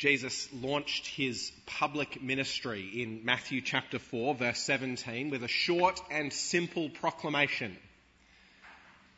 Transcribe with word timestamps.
Jesus 0.00 0.48
launched 0.54 1.06
his 1.08 1.52
public 1.66 2.22
ministry 2.22 3.02
in 3.02 3.22
Matthew 3.22 3.60
chapter 3.60 3.98
4, 3.98 4.34
verse 4.34 4.58
17, 4.60 5.28
with 5.28 5.44
a 5.44 5.48
short 5.48 6.00
and 6.10 6.32
simple 6.32 6.88
proclamation 6.88 7.76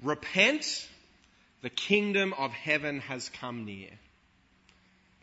Repent, 0.02 0.88
the 1.62 1.70
kingdom 1.70 2.32
of 2.32 2.50
heaven 2.50 2.98
has 2.98 3.28
come 3.28 3.64
near. 3.64 3.90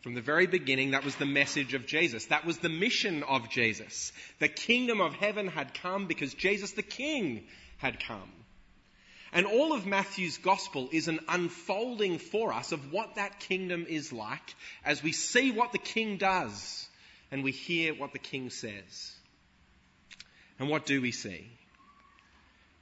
From 0.02 0.14
the 0.14 0.22
very 0.22 0.46
beginning, 0.46 0.92
that 0.92 1.04
was 1.04 1.16
the 1.16 1.26
message 1.26 1.74
of 1.74 1.86
Jesus. 1.86 2.24
That 2.26 2.46
was 2.46 2.56
the 2.56 2.70
mission 2.70 3.22
of 3.22 3.50
Jesus. 3.50 4.12
The 4.38 4.48
kingdom 4.48 5.02
of 5.02 5.12
heaven 5.12 5.46
had 5.46 5.74
come 5.74 6.06
because 6.06 6.32
Jesus 6.32 6.72
the 6.72 6.82
King 6.82 7.44
had 7.76 8.00
come. 8.00 8.32
And 9.32 9.46
all 9.46 9.72
of 9.72 9.86
Matthew's 9.86 10.38
gospel 10.38 10.88
is 10.90 11.06
an 11.06 11.20
unfolding 11.28 12.18
for 12.18 12.52
us 12.52 12.72
of 12.72 12.92
what 12.92 13.14
that 13.14 13.38
kingdom 13.40 13.86
is 13.88 14.12
like 14.12 14.54
as 14.84 15.02
we 15.02 15.12
see 15.12 15.52
what 15.52 15.72
the 15.72 15.78
king 15.78 16.16
does 16.16 16.88
and 17.30 17.44
we 17.44 17.52
hear 17.52 17.94
what 17.94 18.12
the 18.12 18.18
king 18.18 18.50
says. 18.50 19.14
And 20.58 20.68
what 20.68 20.84
do 20.84 21.00
we 21.00 21.12
see? 21.12 21.46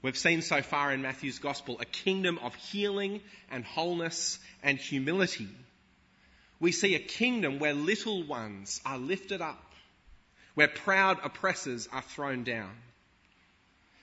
We've 0.01 0.16
seen 0.16 0.43
so 0.43 0.62
far 0.62 0.93
in 0.93 1.02
Matthew's 1.02 1.38
gospel 1.38 1.79
a 1.80 1.84
kingdom 1.84 2.38
of 2.38 2.55
healing 2.55 3.21
and 3.51 3.65
wholeness 3.65 4.38
and 4.62 4.79
humility. 4.79 5.49
We 6.60 6.73
see 6.73 6.95
a 6.95 7.01
kingdom 7.01 7.59
where 7.59 7.74
little 7.74 8.23
ones 8.24 8.80
are 8.87 8.99
lifted 8.99 9.41
up, 9.43 9.73
where 10.55 10.69
proud 10.69 11.19
oppressors 11.23 11.88
are 11.93 12.02
thrown 12.02 12.45
down. 12.45 12.71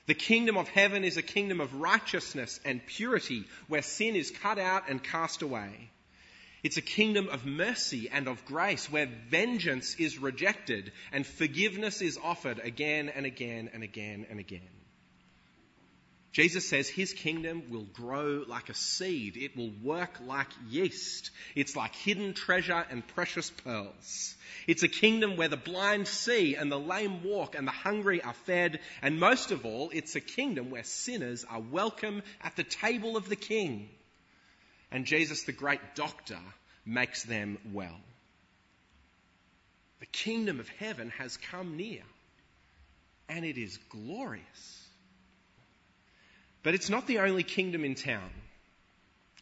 The 0.08 0.14
kingdom 0.14 0.58
of 0.58 0.68
heaven 0.68 1.04
is 1.04 1.18
a 1.18 1.24
kingdom 1.24 1.60
of 1.60 1.74
righteousness 1.76 2.60
and 2.64 2.86
purity 2.86 3.46
where 3.68 3.82
sin 3.82 4.16
is 4.16 4.30
cut 4.32 4.60
out 4.60 4.88
and 4.88 5.04
cast 5.04 5.42
away. 5.42 5.90
It's 6.64 6.78
a 6.78 6.82
kingdom 6.82 7.28
of 7.30 7.46
mercy 7.46 8.10
and 8.10 8.28
of 8.28 8.44
grace 8.46 8.90
where 8.92 9.08
vengeance 9.30 9.96
is 9.96 10.18
rejected 10.18 10.92
and 11.12 11.26
forgiveness 11.26 12.02
is 12.02 12.18
offered 12.24 12.60
again 12.60 13.10
and 13.10 13.26
again 13.26 13.70
and 13.74 13.84
again 13.84 14.26
and 14.30 14.40
again. 14.40 14.62
Jesus 16.36 16.68
says 16.68 16.90
his 16.90 17.14
kingdom 17.14 17.64
will 17.70 17.86
grow 17.94 18.44
like 18.46 18.68
a 18.68 18.74
seed. 18.74 19.38
It 19.38 19.56
will 19.56 19.72
work 19.82 20.20
like 20.28 20.50
yeast. 20.70 21.32
It's 21.56 21.78
like 21.78 21.96
hidden 21.96 22.34
treasure 22.34 22.86
and 22.90 23.08
precious 23.08 23.50
pearls. 23.50 24.36
It's 24.68 24.84
a 24.84 24.90
kingdom 24.90 25.38
where 25.38 25.48
the 25.48 25.56
blind 25.56 26.10
see 26.10 26.56
and 26.56 26.70
the 26.70 26.78
lame 26.78 27.24
walk 27.24 27.56
and 27.56 27.66
the 27.66 27.72
hungry 27.72 28.22
are 28.22 28.34
fed. 28.34 28.82
And 29.02 29.18
most 29.18 29.52
of 29.52 29.66
all, 29.66 29.92
it's 29.94 30.18
a 30.18 30.20
kingdom 30.20 30.72
where 30.72 30.84
sinners 30.84 31.46
are 31.50 31.62
welcome 31.62 32.22
at 32.42 32.58
the 32.58 32.66
table 32.66 33.16
of 33.16 33.30
the 33.30 33.38
king. 33.38 33.88
And 34.92 35.06
Jesus, 35.06 35.44
the 35.44 35.54
great 35.54 35.96
doctor, 35.96 36.40
makes 36.86 37.24
them 37.24 37.60
well. 37.72 38.02
The 40.02 40.06
kingdom 40.08 40.60
of 40.60 40.68
heaven 40.68 41.12
has 41.12 41.38
come 41.38 41.78
near 41.78 42.04
and 43.30 43.46
it 43.46 43.58
is 43.58 43.80
glorious. 43.90 44.85
But 46.66 46.74
it's 46.74 46.90
not 46.90 47.06
the 47.06 47.20
only 47.20 47.44
kingdom 47.44 47.86
in 47.86 47.94
town. 47.94 48.32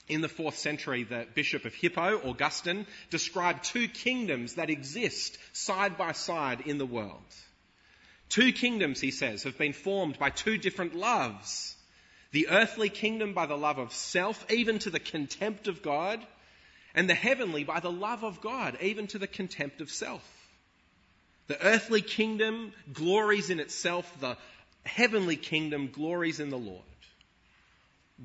In 0.09 0.19
the 0.19 0.27
fourth 0.27 0.57
century, 0.57 1.05
the 1.05 1.25
Bishop 1.33 1.63
of 1.63 1.73
Hippo, 1.73 2.19
Augustine, 2.29 2.85
described 3.11 3.63
two 3.63 3.87
kingdoms 3.87 4.55
that 4.55 4.69
exist 4.69 5.37
side 5.53 5.97
by 5.97 6.11
side 6.11 6.59
in 6.65 6.77
the 6.77 6.85
world. 6.85 7.23
Two 8.27 8.51
kingdoms, 8.51 8.99
he 8.99 9.11
says, 9.11 9.43
have 9.43 9.57
been 9.57 9.71
formed 9.71 10.19
by 10.19 10.31
two 10.31 10.57
different 10.57 10.95
loves. 10.95 11.77
The 12.31 12.49
earthly 12.49 12.89
kingdom 12.89 13.33
by 13.33 13.45
the 13.45 13.57
love 13.57 13.77
of 13.77 13.93
self, 13.93 14.45
even 14.51 14.79
to 14.79 14.89
the 14.89 14.99
contempt 14.99 15.69
of 15.69 15.81
God, 15.81 16.19
and 16.93 17.09
the 17.09 17.15
heavenly 17.15 17.63
by 17.63 17.79
the 17.79 17.91
love 17.91 18.25
of 18.25 18.41
God, 18.41 18.77
even 18.81 19.07
to 19.07 19.17
the 19.17 19.27
contempt 19.27 19.79
of 19.79 19.89
self. 19.89 20.29
The 21.47 21.61
earthly 21.63 22.01
kingdom 22.01 22.73
glories 22.91 23.49
in 23.49 23.61
itself, 23.61 24.13
the 24.19 24.35
heavenly 24.83 25.37
kingdom 25.37 25.87
glories 25.87 26.41
in 26.41 26.49
the 26.49 26.57
Lord. 26.57 26.83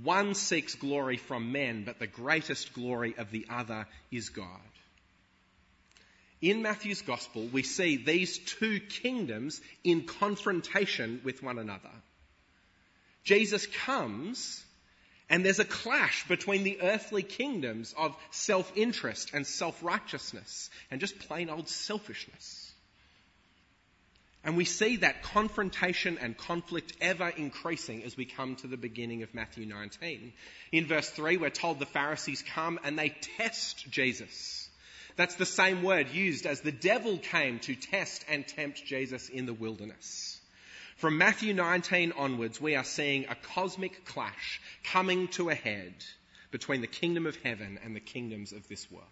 One 0.03 0.35
seeks 0.35 0.75
glory 0.75 1.17
from 1.17 1.53
men, 1.53 1.85
but 1.85 1.99
the 1.99 2.07
greatest 2.07 2.73
glory 2.73 3.15
of 3.19 3.31
the 3.31 3.47
other 3.51 3.87
is 4.11 4.29
God. 4.29 4.47
In 6.41 6.63
Matthew's 6.63 7.03
Gospel, 7.03 7.49
we 7.53 7.65
see 7.65 7.97
these 7.97 8.39
two 8.39 8.79
kingdoms 8.79 9.61
in 9.83 10.05
confrontation 10.05 11.21
with 11.25 11.43
one 11.43 11.59
another. 11.59 11.91
Jesus 13.25 13.67
comes 13.67 14.65
and 15.31 15.45
there's 15.45 15.59
a 15.59 15.65
clash 15.65 16.27
between 16.29 16.65
the 16.65 16.81
earthly 16.81 17.23
kingdoms 17.23 17.95
of 17.99 18.17
self 18.31 18.73
interest 18.77 19.33
and 19.35 19.47
self 19.47 19.83
righteousness 19.83 20.71
and 20.91 21.01
just 21.01 21.19
plain 21.19 21.51
old 21.51 21.69
selfishness. 21.69 22.68
And 24.45 24.57
we 24.57 24.65
see 24.65 24.97
that 24.97 25.23
confrontation 25.23 26.19
and 26.19 26.37
conflict 26.37 26.93
ever 27.01 27.29
increasing 27.29 28.05
as 28.05 28.17
we 28.17 28.25
come 28.25 28.57
to 28.57 28.67
the 28.67 28.77
beginning 28.77 29.23
of 29.23 29.35
Matthew 29.35 29.67
19. 29.67 30.33
In 30.73 30.87
verse 30.87 31.11
3, 31.11 31.37
we're 31.37 31.51
told 31.51 31.79
the 31.79 31.87
Pharisees 31.87 32.45
come 32.55 32.79
and 32.85 32.99
they 32.99 33.11
test 33.37 33.91
Jesus. 33.91 34.69
That's 35.17 35.35
the 35.35 35.47
same 35.47 35.83
word 35.83 36.11
used 36.11 36.47
as 36.47 36.61
the 36.61 36.73
devil 36.73 37.19
came 37.19 37.59
to 37.61 37.75
test 37.75 38.25
and 38.29 38.47
tempt 38.47 38.85
Jesus 38.85 39.29
in 39.29 39.47
the 39.47 39.53
wilderness. 39.53 40.41
From 40.97 41.19
Matthew 41.19 41.55
19 41.55 42.13
onwards, 42.17 42.61
we 42.61 42.77
are 42.77 42.85
seeing 42.85 43.27
a 43.27 43.35
cosmic 43.35 44.05
clash 44.05 44.61
coming 44.85 45.29
to 45.29 45.51
a 45.51 45.55
head 45.55 45.95
between 46.51 46.81
the 46.81 46.87
kingdom 46.87 47.27
of 47.27 47.37
heaven 47.43 47.79
and 47.85 47.95
the 47.95 48.01
kingdoms 48.01 48.53
of 48.53 48.67
this 48.69 48.91
world. 48.91 49.07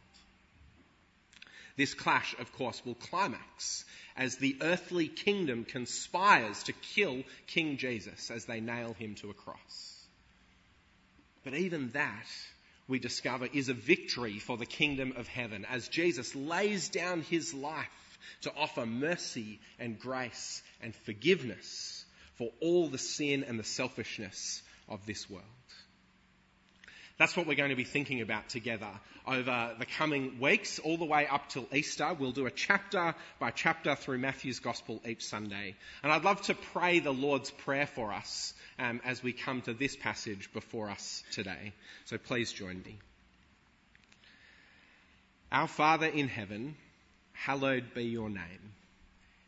This 1.76 1.92
clash, 1.92 2.34
of 2.38 2.52
course, 2.52 2.82
will 2.84 2.94
climax 2.94 3.84
as 4.16 4.36
the 4.36 4.56
earthly 4.62 5.08
kingdom 5.08 5.64
conspires 5.64 6.62
to 6.64 6.72
kill 6.72 7.22
King 7.46 7.76
Jesus 7.76 8.30
as 8.30 8.46
they 8.46 8.60
nail 8.60 8.94
him 8.94 9.14
to 9.16 9.30
a 9.30 9.34
cross. 9.34 10.06
But 11.44 11.54
even 11.54 11.90
that, 11.90 12.26
we 12.88 12.98
discover, 12.98 13.46
is 13.52 13.68
a 13.68 13.74
victory 13.74 14.38
for 14.38 14.56
the 14.56 14.66
kingdom 14.66 15.12
of 15.16 15.28
heaven 15.28 15.66
as 15.66 15.88
Jesus 15.88 16.34
lays 16.34 16.88
down 16.88 17.22
his 17.22 17.52
life 17.52 18.18
to 18.42 18.52
offer 18.56 18.86
mercy 18.86 19.60
and 19.78 19.98
grace 19.98 20.62
and 20.80 20.94
forgiveness 20.94 22.04
for 22.36 22.50
all 22.60 22.88
the 22.88 22.98
sin 22.98 23.44
and 23.44 23.58
the 23.58 23.64
selfishness 23.64 24.62
of 24.88 25.04
this 25.06 25.28
world. 25.28 25.44
That's 27.18 27.34
what 27.34 27.46
we're 27.46 27.56
going 27.56 27.70
to 27.70 27.76
be 27.76 27.84
thinking 27.84 28.20
about 28.20 28.50
together 28.50 28.90
over 29.26 29.74
the 29.78 29.86
coming 29.86 30.38
weeks, 30.38 30.78
all 30.78 30.98
the 30.98 31.06
way 31.06 31.26
up 31.26 31.48
till 31.48 31.66
Easter. 31.72 32.12
We'll 32.12 32.32
do 32.32 32.44
a 32.44 32.50
chapter 32.50 33.14
by 33.38 33.50
chapter 33.52 33.94
through 33.94 34.18
Matthew's 34.18 34.60
Gospel 34.60 35.00
each 35.06 35.24
Sunday. 35.24 35.76
And 36.02 36.12
I'd 36.12 36.24
love 36.24 36.42
to 36.42 36.54
pray 36.54 37.00
the 37.00 37.12
Lord's 37.12 37.50
Prayer 37.50 37.86
for 37.86 38.12
us 38.12 38.52
um, 38.78 39.00
as 39.02 39.22
we 39.22 39.32
come 39.32 39.62
to 39.62 39.72
this 39.72 39.96
passage 39.96 40.52
before 40.52 40.90
us 40.90 41.22
today. 41.32 41.72
So 42.04 42.18
please 42.18 42.52
join 42.52 42.82
me. 42.84 42.98
Our 45.50 45.68
Father 45.68 46.06
in 46.06 46.28
heaven, 46.28 46.76
hallowed 47.32 47.94
be 47.94 48.04
your 48.04 48.28
name. 48.28 48.74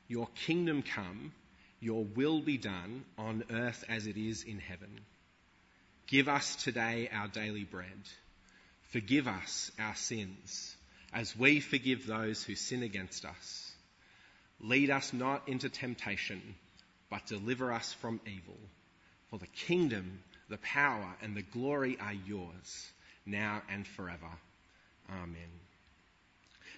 Your 0.09 0.29
kingdom 0.47 0.83
come, 0.83 1.33
your 1.81 2.05
will 2.05 2.41
be 2.41 2.56
done 2.56 3.05
on 3.19 3.45
earth 3.50 3.85
as 3.91 4.06
it 4.06 4.17
is 4.17 4.43
in 4.43 4.59
heaven. 4.59 5.00
Give 6.09 6.27
us 6.27 6.57
today 6.57 7.11
our 7.13 7.29
daily 7.29 7.65
bread. 7.65 8.09
Forgive 8.93 9.29
us 9.29 9.71
our 9.79 9.95
sins, 9.95 10.75
as 11.13 11.37
we 11.37 11.61
forgive 11.61 12.07
those 12.07 12.43
who 12.43 12.55
sin 12.55 12.83
against 12.83 13.27
us. 13.27 13.73
Lead 14.59 14.89
us 14.89 15.13
not 15.13 15.47
into 15.49 15.69
temptation, 15.69 16.55
but 17.11 17.27
deliver 17.27 17.71
us 17.71 17.93
from 17.93 18.23
evil. 18.27 18.59
For 19.29 19.39
the 19.39 19.47
kingdom, 19.49 20.21
the 20.49 20.56
power, 20.56 21.15
and 21.21 21.37
the 21.37 21.43
glory 21.43 21.99
are 22.00 22.15
yours, 22.15 22.91
now 23.27 23.61
and 23.71 23.87
forever. 23.87 24.31
Amen. 25.11 25.50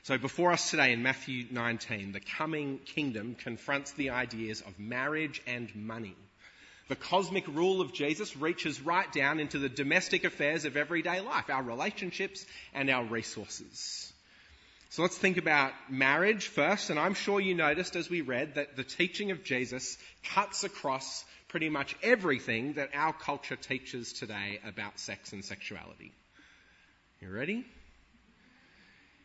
So 0.02 0.19
before 0.19 0.50
us 0.50 0.72
today 0.72 0.93
in 0.93 1.04
Matthew 1.04 1.46
19, 1.52 2.10
the 2.10 2.20
coming 2.20 2.78
kingdom 2.78 3.37
confronts 3.37 3.93
the 3.93 4.10
ideas 4.10 4.60
of 4.60 4.81
marriage 4.81 5.40
and 5.46 5.72
money. 5.76 6.16
The 6.90 6.96
cosmic 6.96 7.46
rule 7.46 7.81
of 7.81 7.92
Jesus 7.92 8.37
reaches 8.37 8.81
right 8.81 9.10
down 9.12 9.38
into 9.38 9.60
the 9.60 9.69
domestic 9.69 10.25
affairs 10.25 10.64
of 10.64 10.76
everyday 10.76 11.20
life, 11.20 11.48
our 11.48 11.62
relationships 11.62 12.44
and 12.75 12.90
our 12.90 13.04
resources. 13.04 14.12
So 14.88 15.02
let's 15.02 15.16
think 15.16 15.37
about 15.37 15.72
marriage 15.88 16.48
first, 16.48 16.90
and 16.90 16.98
I'm 16.98 17.14
sure 17.14 17.40
you 17.40 17.54
noticed 17.54 17.94
as 17.94 18.10
we 18.10 18.22
read 18.22 18.56
that 18.56 18.75
the 18.75 18.82
teaching 18.82 19.31
of 19.31 19.44
Jesus 19.44 19.98
cuts 20.34 20.64
across 20.64 21.25
pretty 21.46 21.69
much 21.69 21.94
everything 22.02 22.72
that 22.72 22.90
our 22.92 23.12
culture 23.12 23.54
teaches 23.54 24.12
today 24.12 24.58
about 24.66 24.98
sex 24.98 25.32
and 25.32 25.44
sexuality. 25.44 26.10
You 27.20 27.31
ready? 27.31 27.64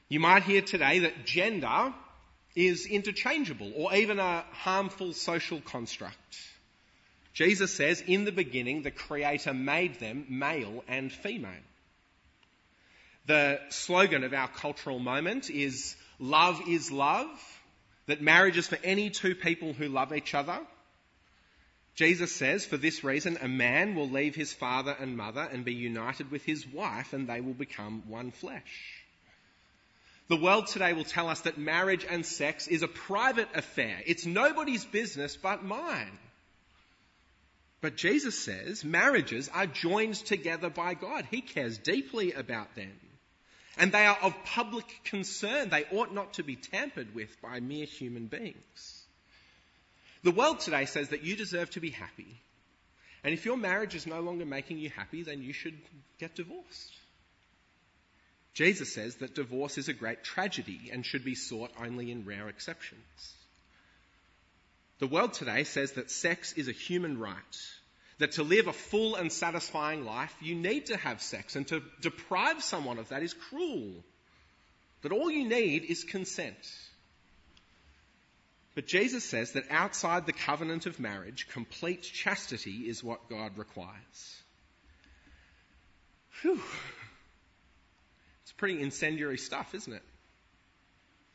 You 0.07 0.19
might 0.19 0.43
hear 0.43 0.61
today 0.61 0.99
that 0.99 1.25
gender 1.25 1.95
is 2.55 2.85
interchangeable 2.85 3.71
or 3.75 3.95
even 3.95 4.19
a 4.19 4.45
harmful 4.51 5.13
social 5.13 5.61
construct. 5.61 6.37
Jesus 7.35 7.73
says, 7.73 8.01
in 8.07 8.23
the 8.23 8.31
beginning, 8.31 8.81
the 8.81 8.91
Creator 8.91 9.53
made 9.53 9.99
them 9.99 10.25
male 10.29 10.83
and 10.87 11.11
female. 11.11 11.51
The 13.27 13.59
slogan 13.69 14.23
of 14.23 14.33
our 14.33 14.47
cultural 14.47 14.99
moment 14.99 15.49
is, 15.49 15.97
love 16.17 16.61
is 16.67 16.91
love, 16.91 17.27
that 18.07 18.21
marriage 18.21 18.57
is 18.57 18.67
for 18.67 18.77
any 18.83 19.09
two 19.09 19.35
people 19.35 19.73
who 19.73 19.89
love 19.89 20.13
each 20.13 20.33
other. 20.33 20.59
Jesus 21.95 22.31
says, 22.33 22.65
for 22.65 22.77
this 22.77 23.03
reason, 23.03 23.37
a 23.41 23.49
man 23.49 23.95
will 23.95 24.09
leave 24.09 24.35
his 24.35 24.53
father 24.53 24.95
and 24.97 25.17
mother 25.17 25.41
and 25.51 25.65
be 25.65 25.73
united 25.73 26.31
with 26.31 26.43
his 26.45 26.65
wife, 26.65 27.11
and 27.11 27.27
they 27.27 27.41
will 27.41 27.53
become 27.53 28.03
one 28.07 28.31
flesh. 28.31 29.03
The 30.29 30.37
world 30.37 30.67
today 30.67 30.93
will 30.93 31.03
tell 31.03 31.27
us 31.27 31.41
that 31.41 31.57
marriage 31.57 32.05
and 32.09 32.25
sex 32.25 32.67
is 32.67 32.81
a 32.81 32.87
private 32.87 33.49
affair. 33.55 34.01
It's 34.05 34.25
nobody's 34.25 34.85
business 34.85 35.35
but 35.35 35.65
mine. 35.65 36.17
But 37.85 37.97
Jesus 37.97 38.35
says 38.39 38.83
marriages 38.83 39.47
are 39.47 39.67
joined 39.67 40.15
together 40.15 40.71
by 40.71 40.95
God. 40.95 41.27
He 41.29 41.41
cares 41.41 41.77
deeply 41.77 42.31
about 42.31 42.73
them. 42.73 42.99
And 43.77 43.91
they 43.91 44.07
are 44.07 44.17
of 44.23 44.33
public 44.43 44.87
concern. 45.03 45.69
They 45.69 45.85
ought 45.91 46.11
not 46.11 46.33
to 46.33 46.43
be 46.43 46.55
tampered 46.55 47.13
with 47.13 47.39
by 47.43 47.59
mere 47.59 47.85
human 47.85 48.25
beings. 48.25 49.05
The 50.23 50.31
world 50.31 50.61
today 50.61 50.85
says 50.85 51.09
that 51.09 51.23
you 51.23 51.35
deserve 51.35 51.69
to 51.71 51.79
be 51.79 51.91
happy. 51.91 52.41
And 53.23 53.35
if 53.35 53.45
your 53.45 53.55
marriage 53.55 53.93
is 53.93 54.07
no 54.07 54.19
longer 54.19 54.47
making 54.47 54.79
you 54.79 54.89
happy, 54.89 55.21
then 55.21 55.43
you 55.43 55.53
should 55.53 55.77
get 56.17 56.33
divorced. 56.33 56.91
Jesus 58.55 58.95
says 58.95 59.17
that 59.17 59.35
divorce 59.35 59.77
is 59.77 59.89
a 59.89 59.93
great 59.93 60.23
tragedy 60.23 60.89
and 60.91 61.05
should 61.05 61.23
be 61.23 61.35
sought 61.35 61.69
only 61.79 62.09
in 62.09 62.25
rare 62.25 62.49
exceptions. 62.49 63.35
The 64.97 65.07
world 65.07 65.33
today 65.33 65.65
says 65.65 65.91
that 65.93 66.09
sex 66.09 66.53
is 66.53 66.69
a 66.69 66.71
human 66.71 67.19
right, 67.19 67.74
that 68.17 68.33
to 68.33 68.43
live 68.43 68.67
a 68.67 68.73
full 68.73 69.15
and 69.15 69.31
satisfying 69.31 70.05
life, 70.05 70.33
you 70.41 70.55
need 70.55 70.87
to 70.87 70.97
have 70.97 71.21
sex, 71.21 71.55
and 71.55 71.67
to 71.67 71.81
deprive 72.01 72.63
someone 72.63 72.97
of 72.97 73.09
that 73.09 73.23
is 73.23 73.33
cruel. 73.33 74.03
That 75.01 75.11
all 75.11 75.29
you 75.29 75.47
need 75.47 75.83
is 75.83 76.03
consent. 76.03 76.55
But 78.73 78.87
Jesus 78.87 79.23
says 79.23 79.53
that 79.53 79.65
outside 79.69 80.25
the 80.25 80.33
covenant 80.33 80.85
of 80.85 80.99
marriage, 80.99 81.47
complete 81.49 82.01
chastity 82.03 82.89
is 82.89 83.03
what 83.03 83.29
God 83.29 83.57
requires. 83.57 84.41
Whew 86.41 86.61
It's 88.43 88.51
pretty 88.57 88.81
incendiary 88.81 89.37
stuff, 89.37 89.73
isn't 89.73 89.93
it? 89.93 90.03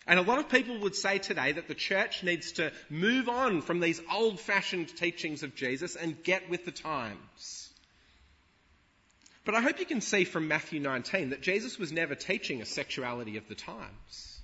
And 0.06 0.19
a 0.19 0.23
lot 0.23 0.38
of 0.38 0.49
people 0.49 0.79
would 0.81 0.94
say 0.94 1.19
today 1.19 1.52
that 1.52 1.69
the 1.69 1.75
church 1.75 2.23
needs 2.23 2.52
to 2.52 2.73
move 2.88 3.29
on 3.29 3.61
from 3.61 3.81
these 3.81 4.00
old 4.12 4.41
fashioned 4.41 4.97
teachings 4.97 5.43
of 5.43 5.55
Jesus 5.55 5.94
and 5.94 6.23
get 6.23 6.49
with 6.49 6.64
the 6.64 6.73
times. 6.73 7.70
But 9.44 9.55
I 9.55 9.61
hope 9.61 9.79
you 9.79 9.87
can 9.87 10.00
see 10.00 10.25
from 10.25 10.49
Matthew 10.49 10.81
19 10.81 11.31
that 11.31 11.43
Jesus 11.43 11.79
was 11.79 11.93
never 11.93 12.14
teaching 12.14 12.61
a 12.61 12.67
sexuality 12.67 13.37
of 13.37 13.49
the 13.49 13.55
times. 13.55 14.41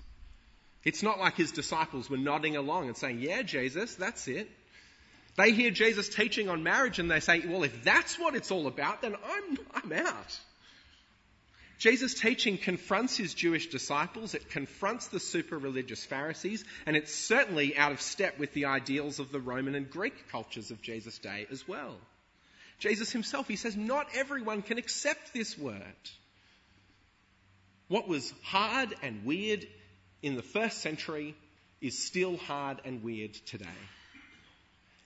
It's 0.83 1.03
not 1.03 1.19
like 1.19 1.35
his 1.35 1.51
disciples 1.51 2.09
were 2.09 2.17
nodding 2.17 2.55
along 2.55 2.87
and 2.87 2.95
saying, 2.95 3.19
Yeah, 3.19 3.41
Jesus, 3.41 3.95
that's 3.95 4.27
it. 4.27 4.49
They 5.35 5.51
hear 5.51 5.69
Jesus 5.69 6.09
teaching 6.09 6.49
on 6.49 6.63
marriage 6.63 6.97
and 6.97 7.11
they 7.11 7.19
say, 7.19 7.43
Well, 7.45 7.63
if 7.63 7.83
that's 7.83 8.17
what 8.17 8.35
it's 8.35 8.51
all 8.51 8.67
about, 8.67 9.01
then 9.01 9.15
I'm, 9.15 9.57
I'm 9.73 9.93
out. 9.93 10.39
Jesus' 11.77 12.15
teaching 12.15 12.57
confronts 12.57 13.15
his 13.17 13.33
Jewish 13.33 13.67
disciples, 13.67 14.33
it 14.33 14.49
confronts 14.49 15.07
the 15.07 15.19
super 15.19 15.57
religious 15.57 16.03
Pharisees, 16.03 16.65
and 16.85 16.95
it's 16.95 17.13
certainly 17.13 17.77
out 17.77 17.91
of 17.91 18.01
step 18.01 18.39
with 18.39 18.53
the 18.53 18.65
ideals 18.65 19.19
of 19.19 19.31
the 19.31 19.39
Roman 19.39 19.75
and 19.75 19.89
Greek 19.89 20.29
cultures 20.29 20.71
of 20.71 20.81
Jesus' 20.81 21.19
day 21.19 21.45
as 21.51 21.67
well. 21.67 21.95
Jesus 22.79 23.11
himself, 23.11 23.47
he 23.47 23.55
says, 23.55 23.75
not 23.75 24.07
everyone 24.15 24.61
can 24.61 24.77
accept 24.77 25.33
this 25.33 25.57
word. 25.57 25.81
What 27.87 28.07
was 28.07 28.33
hard 28.43 28.93
and 29.01 29.23
weird 29.23 29.65
in 30.21 30.35
the 30.35 30.43
first 30.43 30.79
century 30.81 31.35
is 31.79 31.97
still 31.97 32.37
hard 32.37 32.81
and 32.85 33.03
weird 33.03 33.33
today. 33.33 33.65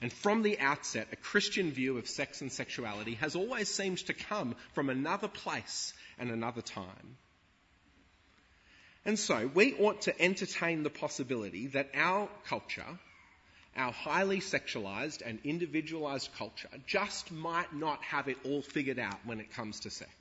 And 0.01 0.11
from 0.11 0.41
the 0.41 0.59
outset, 0.59 1.09
a 1.11 1.15
Christian 1.15 1.71
view 1.71 1.99
of 1.99 2.09
sex 2.09 2.41
and 2.41 2.51
sexuality 2.51 3.13
has 3.15 3.35
always 3.35 3.69
seemed 3.69 3.99
to 4.07 4.13
come 4.13 4.55
from 4.73 4.89
another 4.89 5.27
place 5.27 5.93
and 6.17 6.31
another 6.31 6.61
time. 6.61 7.17
And 9.05 9.17
so 9.17 9.49
we 9.53 9.75
ought 9.75 10.01
to 10.03 10.21
entertain 10.21 10.81
the 10.81 10.89
possibility 10.89 11.67
that 11.67 11.91
our 11.93 12.29
culture, 12.47 12.99
our 13.75 13.91
highly 13.91 14.39
sexualized 14.39 15.21
and 15.23 15.39
individualized 15.43 16.29
culture, 16.35 16.69
just 16.87 17.31
might 17.31 17.73
not 17.73 18.03
have 18.03 18.27
it 18.27 18.37
all 18.43 18.63
figured 18.63 18.99
out 18.99 19.19
when 19.25 19.39
it 19.39 19.53
comes 19.53 19.81
to 19.81 19.91
sex. 19.91 20.11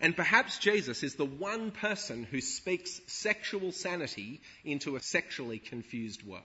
And 0.00 0.14
perhaps 0.14 0.58
Jesus 0.58 1.02
is 1.02 1.14
the 1.14 1.24
one 1.24 1.70
person 1.70 2.24
who 2.24 2.40
speaks 2.42 3.00
sexual 3.06 3.72
sanity 3.72 4.42
into 4.64 4.96
a 4.96 5.00
sexually 5.00 5.58
confused 5.58 6.22
world. 6.26 6.44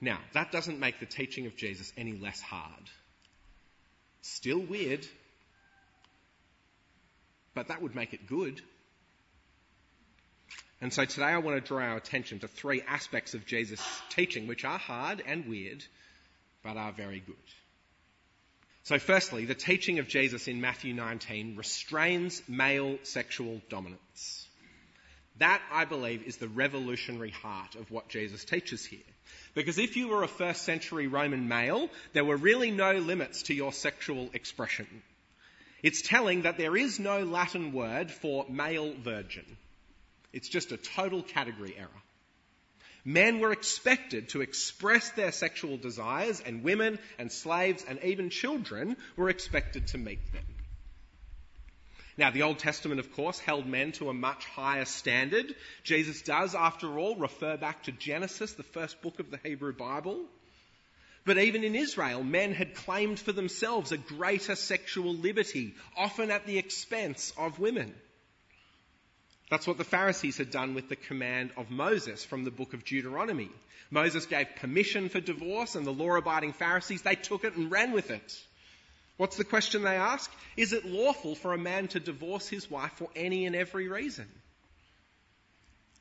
Now, 0.00 0.18
that 0.32 0.52
doesn't 0.52 0.78
make 0.78 1.00
the 1.00 1.06
teaching 1.06 1.46
of 1.46 1.56
Jesus 1.56 1.92
any 1.96 2.12
less 2.12 2.40
hard. 2.40 2.90
Still 4.22 4.60
weird, 4.60 5.06
but 7.54 7.68
that 7.68 7.82
would 7.82 7.94
make 7.94 8.14
it 8.14 8.26
good. 8.26 8.60
And 10.80 10.92
so 10.92 11.04
today 11.04 11.24
I 11.24 11.38
want 11.38 11.56
to 11.56 11.66
draw 11.66 11.82
our 11.82 11.96
attention 11.96 12.38
to 12.40 12.48
three 12.48 12.82
aspects 12.86 13.34
of 13.34 13.46
Jesus' 13.46 13.82
teaching 14.10 14.46
which 14.46 14.64
are 14.64 14.78
hard 14.78 15.22
and 15.26 15.46
weird, 15.46 15.84
but 16.62 16.76
are 16.76 16.92
very 16.92 17.20
good. 17.20 17.36
So, 18.84 18.98
firstly, 18.98 19.44
the 19.44 19.54
teaching 19.54 19.98
of 19.98 20.08
Jesus 20.08 20.48
in 20.48 20.62
Matthew 20.62 20.94
19 20.94 21.56
restrains 21.56 22.40
male 22.48 22.98
sexual 23.02 23.60
dominance. 23.68 24.47
That, 25.38 25.62
I 25.72 25.84
believe, 25.84 26.24
is 26.24 26.36
the 26.36 26.48
revolutionary 26.48 27.30
heart 27.30 27.76
of 27.76 27.90
what 27.90 28.08
Jesus 28.08 28.44
teaches 28.44 28.84
here. 28.84 28.98
Because 29.54 29.78
if 29.78 29.96
you 29.96 30.08
were 30.08 30.22
a 30.22 30.28
first 30.28 30.62
century 30.62 31.06
Roman 31.06 31.48
male, 31.48 31.88
there 32.12 32.24
were 32.24 32.36
really 32.36 32.70
no 32.70 32.94
limits 32.94 33.44
to 33.44 33.54
your 33.54 33.72
sexual 33.72 34.30
expression. 34.32 34.86
It's 35.82 36.02
telling 36.02 36.42
that 36.42 36.58
there 36.58 36.76
is 36.76 36.98
no 36.98 37.24
Latin 37.24 37.72
word 37.72 38.10
for 38.10 38.46
male 38.48 38.94
virgin. 38.94 39.44
It's 40.32 40.48
just 40.48 40.72
a 40.72 40.76
total 40.76 41.22
category 41.22 41.74
error. 41.78 41.88
Men 43.04 43.38
were 43.38 43.52
expected 43.52 44.30
to 44.30 44.40
express 44.40 45.10
their 45.10 45.32
sexual 45.32 45.76
desires, 45.76 46.42
and 46.44 46.64
women 46.64 46.98
and 47.18 47.30
slaves 47.30 47.84
and 47.88 48.02
even 48.02 48.28
children 48.28 48.96
were 49.16 49.30
expected 49.30 49.86
to 49.88 49.98
meet 49.98 50.20
them. 50.32 50.42
Now, 52.18 52.32
the 52.32 52.42
Old 52.42 52.58
Testament, 52.58 52.98
of 52.98 53.12
course, 53.12 53.38
held 53.38 53.66
men 53.66 53.92
to 53.92 54.10
a 54.10 54.14
much 54.14 54.44
higher 54.44 54.84
standard. 54.84 55.54
Jesus 55.84 56.20
does, 56.20 56.56
after 56.56 56.98
all, 56.98 57.14
refer 57.14 57.56
back 57.56 57.84
to 57.84 57.92
Genesis, 57.92 58.54
the 58.54 58.64
first 58.64 59.00
book 59.02 59.20
of 59.20 59.30
the 59.30 59.38
Hebrew 59.44 59.72
Bible. 59.72 60.24
But 61.24 61.38
even 61.38 61.62
in 61.62 61.76
Israel, 61.76 62.24
men 62.24 62.54
had 62.54 62.74
claimed 62.74 63.20
for 63.20 63.30
themselves 63.30 63.92
a 63.92 63.98
greater 63.98 64.56
sexual 64.56 65.14
liberty, 65.14 65.74
often 65.96 66.32
at 66.32 66.44
the 66.44 66.58
expense 66.58 67.32
of 67.38 67.60
women. 67.60 67.94
That's 69.48 69.68
what 69.68 69.78
the 69.78 69.84
Pharisees 69.84 70.38
had 70.38 70.50
done 70.50 70.74
with 70.74 70.88
the 70.88 70.96
command 70.96 71.52
of 71.56 71.70
Moses 71.70 72.24
from 72.24 72.42
the 72.42 72.50
book 72.50 72.74
of 72.74 72.84
Deuteronomy. 72.84 73.50
Moses 73.90 74.26
gave 74.26 74.56
permission 74.56 75.08
for 75.08 75.20
divorce, 75.20 75.76
and 75.76 75.86
the 75.86 75.92
law 75.92 76.16
abiding 76.16 76.52
Pharisees, 76.52 77.02
they 77.02 77.14
took 77.14 77.44
it 77.44 77.54
and 77.54 77.70
ran 77.70 77.92
with 77.92 78.10
it. 78.10 78.42
What's 79.18 79.36
the 79.36 79.44
question 79.44 79.82
they 79.82 79.96
ask? 79.96 80.30
Is 80.56 80.72
it 80.72 80.86
lawful 80.86 81.34
for 81.34 81.52
a 81.52 81.58
man 81.58 81.88
to 81.88 82.00
divorce 82.00 82.48
his 82.48 82.70
wife 82.70 82.92
for 82.94 83.10
any 83.14 83.46
and 83.46 83.54
every 83.54 83.88
reason? 83.88 84.28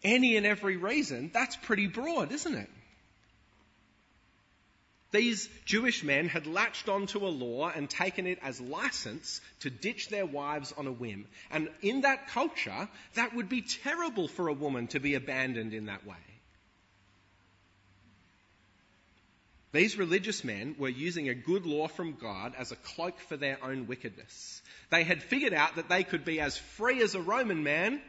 Any 0.03 0.37
and 0.37 0.45
every 0.45 0.77
reason? 0.77 1.31
That's 1.33 1.55
pretty 1.55 1.87
broad, 1.87 2.31
isn't 2.31 2.55
it? 2.55 2.69
These 5.11 5.49
Jewish 5.65 6.03
men 6.03 6.27
had 6.27 6.45
latched 6.45 6.89
onto 6.89 7.25
a 7.25 7.29
law 7.29 7.71
and 7.73 7.89
taken 7.89 8.27
it 8.27 8.37
as 8.43 8.61
license 8.61 9.41
to 9.61 9.71
ditch 9.71 10.09
their 10.09 10.25
wives 10.25 10.73
on 10.77 10.85
a 10.85 10.91
whim. 10.91 11.25
And 11.49 11.69
in 11.81 12.01
that 12.01 12.27
culture, 12.27 12.87
that 13.15 13.33
would 13.33 13.49
be 13.49 13.61
terrible 13.61 14.27
for 14.27 14.47
a 14.47 14.53
woman 14.53 14.87
to 14.87 14.99
be 14.99 15.15
abandoned 15.15 15.73
in 15.73 15.85
that 15.85 16.05
way. 16.05 16.15
These 19.73 19.97
religious 19.97 20.43
men 20.43 20.75
were 20.77 20.89
using 20.89 21.29
a 21.29 21.35
good 21.35 21.65
law 21.65 21.87
from 21.87 22.13
God 22.13 22.53
as 22.57 22.71
a 22.71 22.77
cloak 22.77 23.19
for 23.19 23.35
their 23.35 23.57
own 23.63 23.87
wickedness. 23.87 24.61
They 24.89 25.03
had 25.03 25.21
figured 25.21 25.53
out 25.53 25.75
that 25.75 25.89
they 25.89 26.03
could 26.03 26.23
be 26.23 26.39
as 26.39 26.57
free 26.57 27.01
as 27.01 27.15
a 27.15 27.21
Roman 27.21 27.63
man 27.63 28.01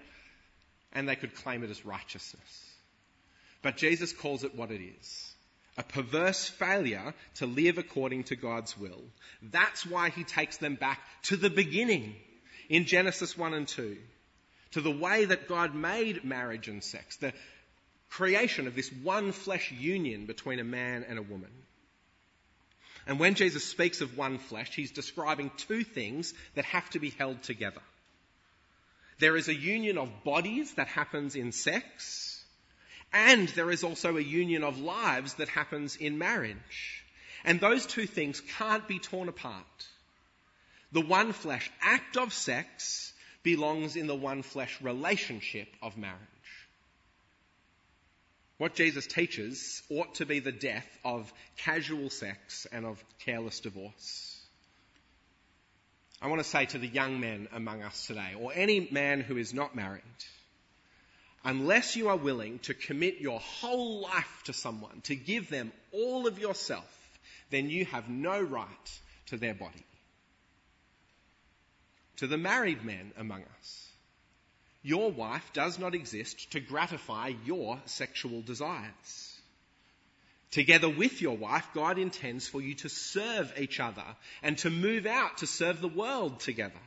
and 0.93 1.09
they 1.09 1.17
could 1.17 1.35
claim 1.35 1.65
it 1.65 1.71
as 1.71 1.85
righteousness. 1.85 2.75
But 3.61 3.77
Jesus 3.77 4.13
calls 4.13 4.45
it 4.45 4.55
what 4.55 4.71
it 4.71 4.81
is 4.81 5.35
a 5.79 5.83
perverse 5.85 6.49
failure 6.49 7.15
to 7.37 7.47
live 7.47 7.79
according 7.79 8.25
to 8.25 8.35
God's 8.35 8.77
will. 8.77 9.01
That's 9.41 9.87
why 9.87 10.11
he 10.11 10.25
takes 10.25 10.57
them 10.57 10.75
back 10.75 11.01
to 11.25 11.37
the 11.37 11.51
beginning 11.51 12.17
in 12.69 12.85
Genesis 12.85 13.39
1 13.39 13.55
and 13.55 13.69
2, 13.69 13.97
to 14.73 14.81
the 14.81 14.91
way 14.91 15.25
that 15.25 15.49
God 15.49 15.77
made 15.77 16.25
marriage 16.25 16.67
and 16.67 16.83
sex, 16.83 17.17
the 17.19 17.33
creation 18.11 18.67
of 18.67 18.75
this 18.75 18.91
one 19.03 19.33
flesh 19.33 19.73
union 19.73 20.27
between 20.27 20.59
a 20.59 20.65
man 20.65 21.05
and 21.09 21.19
a 21.19 21.23
woman. 21.23 21.51
And 23.07 23.19
when 23.19 23.35
Jesus 23.35 23.65
speaks 23.65 24.01
of 24.01 24.19
one 24.19 24.39
flesh, 24.39 24.75
he's 24.75 24.91
describing 24.91 25.51
two 25.57 25.83
things 25.83 26.35
that 26.55 26.67
have 26.67 26.89
to 26.91 26.99
be 26.99 27.11
held 27.11 27.43
together. 27.43 27.81
There 29.19 29.37
is 29.37 29.49
a 29.49 29.55
union 29.55 29.99
of 29.99 30.25
bodies 30.25 30.75
that 30.75 30.89
happens 30.89 31.35
in 31.35 31.53
sex, 31.53 32.45
and 33.13 33.49
there 33.49 33.71
is 33.71 33.83
also 33.83 34.17
a 34.17 34.23
union 34.23 34.63
of 34.63 34.79
lives 34.79 35.35
that 35.35 35.49
happens 35.49 35.97
in 35.97 36.19
marriage. 36.19 37.05
And 37.45 37.61
those 37.61 37.87
two 37.87 38.07
things 38.07 38.43
can't 38.59 38.87
be 38.87 38.99
torn 38.99 39.29
apart. 39.29 39.65
The 40.93 41.01
one 41.01 41.33
flesh 41.33 41.71
act 41.81 42.17
of 42.17 42.33
sex 42.33 43.13
belongs 43.43 43.97
in 43.97 44.07
the 44.07 44.15
one 44.15 44.43
flesh 44.43 44.81
relationship 44.83 45.69
of 45.83 45.97
marriage. 45.97 46.19
What 48.59 48.75
Jesus 48.75 49.07
teaches 49.07 49.83
ought 49.89 50.17
to 50.17 50.27
be 50.27 50.41
the 50.41 50.53
death 50.53 50.87
of 51.05 51.33
casual 51.59 52.11
sex 52.11 52.67
and 52.73 52.85
of 52.85 53.03
careless 53.21 53.61
divorce. 53.61 54.41
I 56.21 56.27
want 56.27 56.43
to 56.43 56.49
say 56.49 56.67
to 56.67 56.79
the 56.79 56.89
young 56.89 57.21
men 57.21 57.47
among 57.53 57.83
us 57.83 58.07
today, 58.07 58.35
or 58.39 58.53
any 58.53 58.89
man 58.91 59.21
who 59.21 59.37
is 59.37 59.55
not 59.55 59.77
married, 59.77 60.03
unless 61.45 61.95
you 61.95 62.09
are 62.09 62.17
willing 62.17 62.59
to 62.61 62.75
commit 62.75 63.21
your 63.21 63.39
whole 63.39 64.01
life 64.01 64.43
to 64.47 64.53
someone, 64.53 65.01
to 65.03 65.15
give 65.15 65.49
them 65.49 65.73
all 65.93 66.27
of 66.27 66.41
yourself, 66.41 67.21
then 67.51 67.71
you 67.71 67.85
have 67.85 68.09
no 68.09 68.41
right 68.41 69.01
to 69.27 69.37
their 69.37 69.55
body. 69.55 69.87
To 72.17 72.27
the 72.27 72.37
married 72.37 72.85
men 72.85 73.13
among 73.17 73.45
us, 73.61 73.88
your 74.83 75.11
wife 75.11 75.51
does 75.53 75.79
not 75.79 75.95
exist 75.95 76.53
to 76.53 76.61
gratify 76.61 77.33
your 77.45 77.81
sexual 77.87 78.43
desires. 78.43 79.41
Together 80.51 80.89
with 80.89 81.21
your 81.21 81.37
wife, 81.37 81.69
God 81.75 81.99
intends 81.99 82.49
for 82.49 82.63
you 82.63 82.75
to 82.77 82.89
serve 82.89 83.53
each 83.59 83.81
other 83.81 84.05
and 84.43 84.57
to 84.59 84.71
move 84.71 85.05
out 85.05 85.39
to 85.39 85.47
serve 85.47 85.81
the 85.81 85.89
world 85.89 86.41
together. 86.41 86.81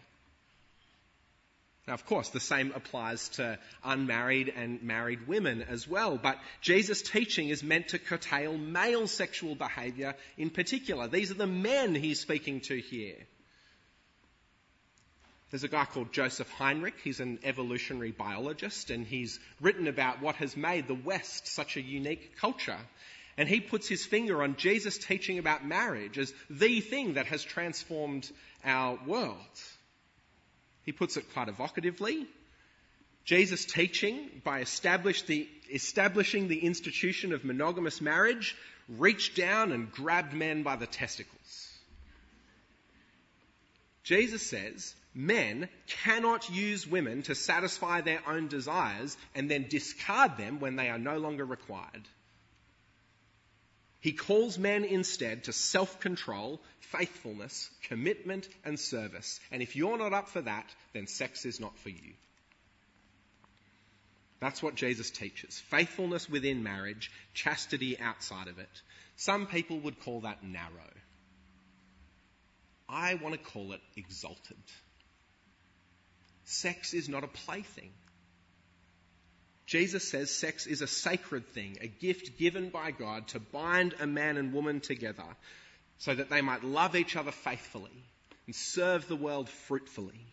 Now, 1.87 1.93
of 1.95 2.05
course, 2.05 2.29
the 2.29 2.39
same 2.39 2.71
applies 2.75 3.29
to 3.29 3.59
unmarried 3.83 4.53
and 4.55 4.81
married 4.83 5.27
women 5.27 5.63
as 5.63 5.87
well, 5.87 6.17
but 6.17 6.39
Jesus' 6.61 7.01
teaching 7.01 7.49
is 7.49 7.63
meant 7.63 7.89
to 7.89 7.99
curtail 7.99 8.57
male 8.57 9.07
sexual 9.07 9.55
behaviour 9.55 10.15
in 10.37 10.51
particular. 10.51 11.07
These 11.07 11.31
are 11.31 11.35
the 11.35 11.47
men 11.47 11.95
he's 11.95 12.19
speaking 12.19 12.61
to 12.61 12.79
here. 12.79 13.17
There's 15.51 15.65
a 15.65 15.67
guy 15.67 15.83
called 15.83 16.13
Joseph 16.13 16.49
Henrich. 16.57 16.93
He's 17.03 17.19
an 17.19 17.39
evolutionary 17.43 18.11
biologist, 18.11 18.89
and 18.89 19.05
he's 19.05 19.37
written 19.59 19.87
about 19.87 20.21
what 20.21 20.35
has 20.37 20.55
made 20.55 20.87
the 20.87 20.95
West 20.95 21.45
such 21.45 21.75
a 21.75 21.81
unique 21.81 22.37
culture. 22.37 22.79
And 23.37 23.49
he 23.49 23.59
puts 23.59 23.87
his 23.87 24.05
finger 24.05 24.43
on 24.43 24.55
Jesus' 24.55 24.97
teaching 24.97 25.39
about 25.39 25.65
marriage 25.65 26.17
as 26.17 26.33
the 26.49 26.79
thing 26.79 27.15
that 27.15 27.25
has 27.25 27.43
transformed 27.43 28.29
our 28.63 28.97
world. 29.05 29.37
He 30.83 30.93
puts 30.93 31.17
it 31.17 31.33
quite 31.33 31.49
evocatively. 31.49 32.27
Jesus' 33.25 33.65
teaching, 33.65 34.41
by 34.45 34.61
establish 34.61 35.23
the, 35.23 35.49
establishing 35.69 36.47
the 36.47 36.59
institution 36.59 37.33
of 37.33 37.43
monogamous 37.43 37.99
marriage, 37.99 38.55
reached 38.87 39.35
down 39.35 39.73
and 39.73 39.91
grabbed 39.91 40.33
men 40.33 40.63
by 40.63 40.77
the 40.77 40.87
testicles. 40.87 41.69
Jesus 44.03 44.41
says 44.41 44.95
men 45.13 45.69
cannot 45.87 46.49
use 46.49 46.87
women 46.87 47.21
to 47.23 47.35
satisfy 47.35 48.01
their 48.01 48.21
own 48.27 48.47
desires 48.47 49.17
and 49.35 49.49
then 49.49 49.67
discard 49.67 50.37
them 50.37 50.59
when 50.59 50.75
they 50.75 50.89
are 50.89 50.99
no 50.99 51.17
longer 51.17 51.45
required. 51.45 52.07
He 53.99 54.13
calls 54.13 54.57
men 54.57 54.83
instead 54.83 55.43
to 55.43 55.53
self 55.53 55.99
control, 55.99 56.59
faithfulness, 56.79 57.69
commitment, 57.83 58.49
and 58.65 58.79
service. 58.79 59.39
And 59.51 59.61
if 59.61 59.75
you're 59.75 59.97
not 59.97 60.13
up 60.13 60.29
for 60.29 60.41
that, 60.41 60.65
then 60.93 61.05
sex 61.05 61.45
is 61.45 61.59
not 61.59 61.77
for 61.79 61.89
you. 61.89 62.13
That's 64.39 64.63
what 64.63 64.73
Jesus 64.73 65.11
teaches 65.11 65.59
faithfulness 65.59 66.27
within 66.27 66.63
marriage, 66.63 67.11
chastity 67.35 67.99
outside 67.99 68.47
of 68.47 68.57
it. 68.57 68.81
Some 69.17 69.45
people 69.45 69.79
would 69.81 69.99
call 69.99 70.21
that 70.21 70.43
narrow. 70.43 70.89
I 72.89 73.13
want 73.15 73.35
to 73.35 73.49
call 73.51 73.71
it 73.73 73.81
exalted. 73.95 74.57
Sex 76.45 76.93
is 76.93 77.07
not 77.07 77.23
a 77.23 77.27
plaything. 77.27 77.91
Jesus 79.65 80.09
says 80.09 80.29
sex 80.29 80.67
is 80.67 80.81
a 80.81 80.87
sacred 80.87 81.47
thing, 81.47 81.77
a 81.79 81.87
gift 81.87 82.37
given 82.37 82.69
by 82.69 82.91
God 82.91 83.29
to 83.29 83.39
bind 83.39 83.95
a 83.99 84.07
man 84.07 84.37
and 84.37 84.53
woman 84.53 84.81
together 84.81 85.23
so 85.97 86.13
that 86.13 86.29
they 86.29 86.41
might 86.41 86.63
love 86.63 86.95
each 86.95 87.15
other 87.15 87.31
faithfully 87.31 88.03
and 88.47 88.55
serve 88.55 89.07
the 89.07 89.15
world 89.15 89.47
fruitfully. 89.47 90.25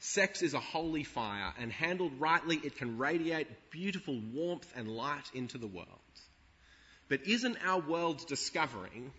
Sex 0.00 0.42
is 0.42 0.54
a 0.54 0.60
holy 0.60 1.02
fire, 1.02 1.52
and 1.58 1.72
handled 1.72 2.12
rightly, 2.20 2.56
it 2.56 2.76
can 2.76 2.98
radiate 2.98 3.70
beautiful 3.70 4.20
warmth 4.32 4.70
and 4.76 4.88
light 4.88 5.28
into 5.34 5.58
the 5.58 5.66
world. 5.66 5.88
But 7.08 7.26
isn't 7.26 7.56
our 7.64 7.80
world 7.80 8.26
discovering 8.28 9.12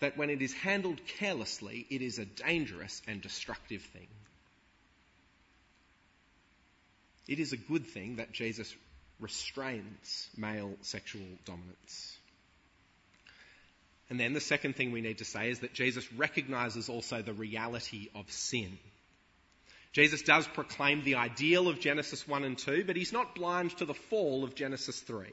that 0.00 0.16
when 0.16 0.30
it 0.30 0.40
is 0.40 0.54
handled 0.54 1.00
carelessly, 1.18 1.86
it 1.90 2.00
is 2.00 2.18
a 2.18 2.24
dangerous 2.24 3.02
and 3.06 3.20
destructive 3.20 3.82
thing? 3.82 4.08
It 7.28 7.38
is 7.38 7.52
a 7.52 7.56
good 7.56 7.86
thing 7.86 8.16
that 8.16 8.32
Jesus 8.32 8.74
restrains 9.20 10.28
male 10.36 10.74
sexual 10.82 11.22
dominance. 11.44 12.16
And 14.10 14.20
then 14.20 14.34
the 14.34 14.40
second 14.40 14.76
thing 14.76 14.92
we 14.92 15.00
need 15.00 15.18
to 15.18 15.24
say 15.24 15.50
is 15.50 15.60
that 15.60 15.72
Jesus 15.72 16.12
recognizes 16.12 16.88
also 16.88 17.22
the 17.22 17.32
reality 17.32 18.10
of 18.14 18.30
sin. 18.30 18.78
Jesus 19.92 20.22
does 20.22 20.46
proclaim 20.48 21.04
the 21.04 21.14
ideal 21.16 21.68
of 21.68 21.80
Genesis 21.80 22.26
1 22.26 22.44
and 22.44 22.58
2, 22.58 22.84
but 22.84 22.96
he's 22.96 23.12
not 23.12 23.34
blind 23.34 23.76
to 23.78 23.84
the 23.84 23.94
fall 23.94 24.42
of 24.42 24.54
Genesis 24.54 24.98
3. 25.00 25.26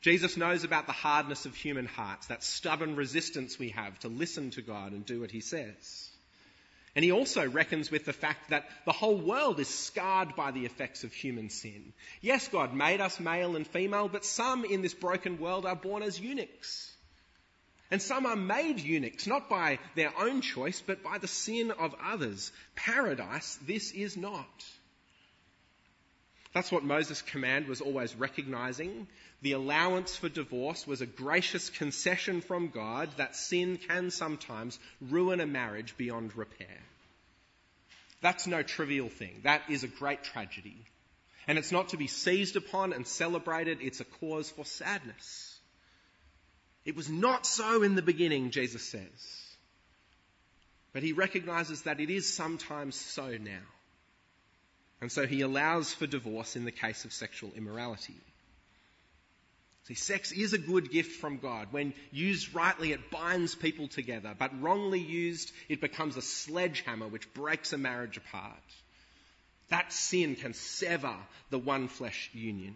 Jesus 0.00 0.36
knows 0.36 0.64
about 0.64 0.86
the 0.86 0.92
hardness 0.92 1.44
of 1.44 1.54
human 1.54 1.86
hearts, 1.86 2.26
that 2.26 2.42
stubborn 2.42 2.96
resistance 2.96 3.58
we 3.58 3.70
have 3.70 3.98
to 4.00 4.08
listen 4.08 4.50
to 4.50 4.62
God 4.62 4.92
and 4.92 5.04
do 5.04 5.20
what 5.20 5.30
he 5.30 5.40
says. 5.40 6.10
And 6.96 7.04
he 7.04 7.12
also 7.12 7.48
reckons 7.48 7.90
with 7.90 8.04
the 8.04 8.12
fact 8.12 8.50
that 8.50 8.68
the 8.84 8.92
whole 8.92 9.18
world 9.18 9.60
is 9.60 9.68
scarred 9.68 10.34
by 10.34 10.50
the 10.50 10.64
effects 10.64 11.04
of 11.04 11.12
human 11.12 11.50
sin. 11.50 11.92
Yes, 12.20 12.48
God 12.48 12.74
made 12.74 13.00
us 13.00 13.20
male 13.20 13.56
and 13.56 13.66
female, 13.66 14.08
but 14.08 14.24
some 14.24 14.64
in 14.64 14.82
this 14.82 14.94
broken 14.94 15.38
world 15.38 15.66
are 15.66 15.76
born 15.76 16.02
as 16.02 16.18
eunuchs. 16.18 16.94
And 17.90 18.02
some 18.02 18.26
are 18.26 18.36
made 18.36 18.80
eunuchs, 18.80 19.26
not 19.26 19.48
by 19.48 19.78
their 19.94 20.12
own 20.18 20.42
choice, 20.42 20.82
but 20.84 21.02
by 21.02 21.18
the 21.18 21.28
sin 21.28 21.70
of 21.70 21.94
others. 22.04 22.52
Paradise, 22.74 23.58
this 23.66 23.92
is 23.92 24.16
not. 24.16 24.64
That's 26.58 26.72
what 26.72 26.82
Moses' 26.82 27.22
command 27.22 27.68
was 27.68 27.80
always 27.80 28.16
recognizing. 28.16 29.06
The 29.42 29.52
allowance 29.52 30.16
for 30.16 30.28
divorce 30.28 30.88
was 30.88 31.00
a 31.00 31.06
gracious 31.06 31.70
concession 31.70 32.40
from 32.40 32.70
God 32.70 33.10
that 33.16 33.36
sin 33.36 33.76
can 33.76 34.10
sometimes 34.10 34.76
ruin 35.00 35.38
a 35.38 35.46
marriage 35.46 35.96
beyond 35.96 36.36
repair. 36.36 36.80
That's 38.22 38.48
no 38.48 38.64
trivial 38.64 39.08
thing. 39.08 39.42
That 39.44 39.62
is 39.70 39.84
a 39.84 39.86
great 39.86 40.24
tragedy. 40.24 40.84
And 41.46 41.58
it's 41.58 41.70
not 41.70 41.90
to 41.90 41.96
be 41.96 42.08
seized 42.08 42.56
upon 42.56 42.92
and 42.92 43.06
celebrated, 43.06 43.78
it's 43.80 44.00
a 44.00 44.04
cause 44.18 44.50
for 44.50 44.64
sadness. 44.64 45.60
It 46.84 46.96
was 46.96 47.08
not 47.08 47.46
so 47.46 47.84
in 47.84 47.94
the 47.94 48.02
beginning, 48.02 48.50
Jesus 48.50 48.82
says. 48.82 49.46
But 50.92 51.04
he 51.04 51.12
recognizes 51.12 51.82
that 51.82 52.00
it 52.00 52.10
is 52.10 52.34
sometimes 52.34 52.96
so 52.96 53.28
now. 53.28 53.77
And 55.00 55.12
so 55.12 55.26
he 55.26 55.42
allows 55.42 55.92
for 55.92 56.06
divorce 56.06 56.56
in 56.56 56.64
the 56.64 56.72
case 56.72 57.04
of 57.04 57.12
sexual 57.12 57.52
immorality. 57.56 58.16
See, 59.84 59.94
sex 59.94 60.32
is 60.32 60.52
a 60.52 60.58
good 60.58 60.90
gift 60.90 61.20
from 61.20 61.38
God. 61.38 61.68
When 61.70 61.94
used 62.12 62.54
rightly, 62.54 62.92
it 62.92 63.10
binds 63.10 63.54
people 63.54 63.88
together, 63.88 64.34
but 64.38 64.60
wrongly 64.60 65.00
used, 65.00 65.50
it 65.68 65.80
becomes 65.80 66.16
a 66.16 66.22
sledgehammer 66.22 67.08
which 67.08 67.32
breaks 67.32 67.72
a 67.72 67.78
marriage 67.78 68.18
apart. 68.18 68.52
That 69.70 69.92
sin 69.92 70.34
can 70.34 70.52
sever 70.52 71.16
the 71.50 71.58
one 71.58 71.88
flesh 71.88 72.30
union. 72.34 72.74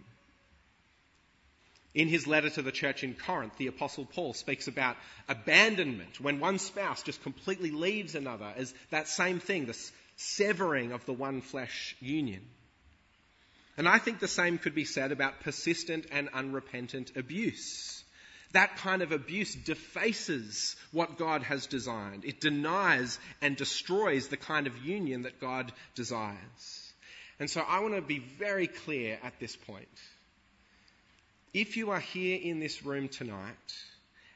In 1.95 2.09
his 2.09 2.27
letter 2.27 2.49
to 2.49 2.63
the 2.63 2.73
church 2.73 3.05
in 3.05 3.15
Corinth, 3.15 3.59
the 3.59 3.67
Apostle 3.67 4.07
Paul 4.07 4.33
speaks 4.33 4.67
about 4.67 4.97
abandonment 5.29 6.19
when 6.19 6.41
one 6.41 6.59
spouse 6.59 7.03
just 7.03 7.23
completely 7.23 7.71
leaves 7.71 8.15
another 8.15 8.51
as 8.57 8.73
that 8.91 9.09
same 9.09 9.41
thing, 9.41 9.67
severing 10.17 10.93
of 10.93 11.05
the 11.07 11.13
one 11.13 11.41
flesh 11.41 11.97
union. 12.01 12.43
And 13.77 13.89
I 13.89 13.99
think 13.99 14.21
the 14.21 14.29
same 14.29 14.59
could 14.59 14.75
be 14.75 14.85
said 14.85 15.13
about 15.13 15.41
persistent 15.41 16.07
and 16.13 16.29
unrepentant 16.35 17.13
abuse. 17.17 18.05
That 18.53 18.77
kind 18.77 19.01
of 19.01 19.13
abuse 19.13 19.55
defaces 19.55 20.77
what 20.91 21.17
God 21.17 21.43
has 21.43 21.67
designed. 21.67 22.27
It 22.27 22.41
denies 22.41 23.19
and 23.41 23.57
destroys 23.57 24.29
the 24.29 24.37
kind 24.37 24.67
of 24.67 24.77
union 24.85 25.23
that 25.23 25.41
God 25.41 25.73
desires. 25.95 26.93
And 27.41 27.49
so 27.49 27.63
I 27.67 27.81
want 27.81 27.95
to 27.95 28.03
be 28.03 28.19
very 28.19 28.67
clear 28.67 29.19
at 29.23 29.41
this 29.41 29.57
point. 29.57 29.89
If 31.55 31.77
you 31.77 31.91
are 31.91 32.01
here 32.01 32.39
in 32.43 32.61
this 32.61 32.85
room 32.85 33.09
tonight 33.09 33.75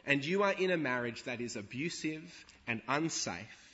and 0.07 0.25
you 0.25 0.43
are 0.45 0.53
in 0.53 0.71
a 0.71 0.77
marriage 0.79 1.23
that 1.25 1.41
is 1.41 1.57
abusive 1.57 2.45
and 2.67 2.81
unsafe, 2.89 3.66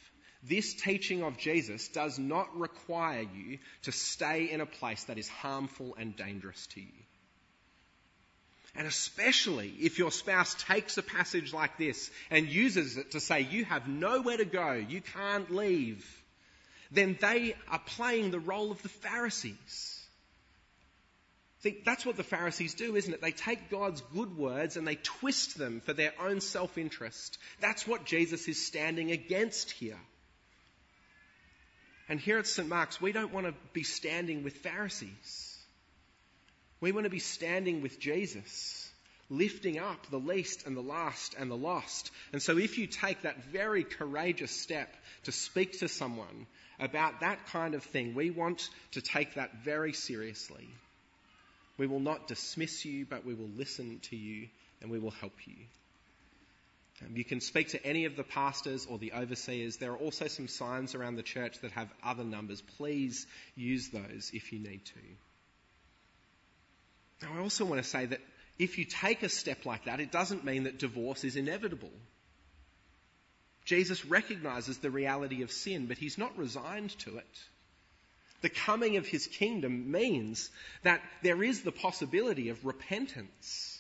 this 0.42 0.75
teaching 0.75 1.22
of 1.22 1.38
Jesus 1.38 1.88
does 1.88 2.18
not 2.18 2.58
require 2.58 3.22
you 3.22 3.58
to 3.82 3.92
stay 3.92 4.50
in 4.50 4.61
a 4.61 4.66
place 4.66 5.04
that 5.04 5.18
is 5.18 5.28
harmful 5.28 5.94
and 5.99 6.16
dangerous 6.16 6.66
to 6.68 6.80
you. 6.80 7.02
And 8.75 8.87
especially 8.87 9.72
if 9.80 9.99
your 9.99 10.11
spouse 10.11 10.54
takes 10.54 10.96
a 10.96 11.02
passage 11.02 11.52
like 11.52 11.76
this 11.76 12.11
and 12.30 12.49
uses 12.49 12.96
it 12.96 13.12
to 13.12 13.20
say, 13.20 13.42
you 13.42 13.64
have 13.66 13.87
nowhere 13.87 14.38
to 14.38 14.46
go, 14.46 14.72
you 14.72 15.02
can't 15.02 15.50
leave, 15.50 16.04
then 16.90 17.16
they 17.20 17.54
are 17.68 17.80
playing 17.84 18.30
the 18.30 18.40
role 18.40 18.70
of 18.70 18.82
the 18.82 18.88
Pharisees. 18.88 19.99
See, 21.62 21.80
that's 21.84 22.04
what 22.04 22.16
the 22.16 22.25
Pharisees 22.25 22.75
do, 22.75 22.96
isn't 22.96 23.12
it? 23.12 23.20
They 23.20 23.30
take 23.30 23.70
God's 23.70 24.00
good 24.14 24.37
words 24.37 24.76
and 24.76 24.88
they 24.88 24.96
twist 24.96 25.56
them 25.56 25.80
for 25.84 25.92
their 25.92 26.12
own 26.20 26.40
self 26.40 26.76
interest. 26.76 27.38
That's 27.61 27.87
what 27.87 28.04
Jesus 28.04 28.49
is 28.49 28.66
standing 28.66 29.12
against 29.12 29.70
here. 29.70 29.99
And 32.09 32.21
here 32.21 32.38
at 32.38 32.47
St. 32.47 32.68
Mark's, 32.68 33.00
we 33.00 33.12
don't 33.12 33.32
want 33.32 33.47
to 33.47 33.54
be 33.73 33.85
standing 33.85 34.42
with 34.44 34.56
Pharisees. 34.59 35.59
We 36.80 36.92
want 36.92 37.04
to 37.04 37.11
be 37.11 37.21
standing 37.21 37.80
with 37.80 38.00
Jesus, 38.00 38.90
lifting 39.30 39.78
up 39.78 40.06
the 40.11 40.18
least 40.18 40.66
and 40.66 40.76
the 40.76 40.82
last 40.82 41.35
and 41.38 41.50
the 41.50 41.56
lost. 41.56 42.11
And 42.32 42.42
so 42.42 42.59
if 42.59 42.76
you 42.76 42.87
take 42.87 43.23
that 43.23 43.44
very 43.44 43.85
courageous 43.85 44.50
step 44.50 44.92
to 45.25 45.32
speak 45.32 45.78
to 45.78 45.88
someone 45.88 46.47
about 46.80 47.21
that 47.21 47.47
kind 47.47 47.75
of 47.75 47.85
thing, 47.85 48.14
we 48.14 48.30
want 48.30 48.68
to 48.92 49.00
take 49.00 49.35
that 49.35 49.62
very 49.64 49.92
seriously. 49.92 50.68
We 51.78 51.87
will 51.87 52.00
not 52.00 52.26
dismiss 52.26 52.85
you, 52.85 53.06
but 53.06 53.25
we 53.25 53.35
will 53.35 53.50
listen 53.56 54.00
to 54.11 54.16
you 54.16 54.49
and 54.80 54.90
we 54.90 54.99
will 54.99 55.12
help 55.12 55.35
you. 55.47 55.54
Um, 57.06 57.16
you 57.16 57.25
can 57.25 57.40
speak 57.40 57.68
to 57.68 57.85
any 57.85 58.04
of 58.04 58.16
the 58.16 58.23
pastors 58.23 58.87
or 58.87 58.99
the 58.99 59.12
overseers. 59.12 59.76
There 59.76 59.92
are 59.92 59.97
also 59.97 60.28
some 60.28 60.49
signs 60.49 60.94
around 60.94 61.16
the 61.16 61.23
church 61.23 61.59
that 61.61 61.73
have 61.73 61.88
other 62.04 62.25
numbers. 62.25 62.62
Please 62.76 63.26
use 63.56 63.88
those 63.88 64.30
if 64.32 64.52
you 64.52 64.59
need 64.59 64.85
to. 64.87 65.00
Now, 67.23 67.35
I 67.37 67.40
also 67.40 67.64
want 67.64 67.82
to 67.82 67.88
say 67.88 68.06
that 68.06 68.21
if 68.59 68.78
you 68.78 68.85
take 68.85 69.23
a 69.23 69.28
step 69.28 69.64
like 69.64 69.85
that, 69.85 70.00
it 70.00 70.12
doesn't 70.12 70.44
mean 70.44 70.64
that 70.64 70.78
divorce 70.78 71.25
is 71.25 71.37
inevitable. 71.37 71.92
Jesus 73.64 74.04
recognizes 74.04 74.78
the 74.78 74.90
reality 74.90 75.42
of 75.42 75.52
sin, 75.52 75.87
but 75.87 75.99
he's 75.99 76.18
not 76.18 76.37
resigned 76.37 76.99
to 77.00 77.16
it. 77.18 77.38
The 78.40 78.49
coming 78.49 78.97
of 78.97 79.06
his 79.06 79.28
kingdom 79.28 79.92
means 79.92 80.50
that 80.82 81.00
there 81.23 81.44
is 81.44 81.62
the 81.62 81.71
possibility 81.71 82.49
of 82.49 82.64
repentance 82.66 83.71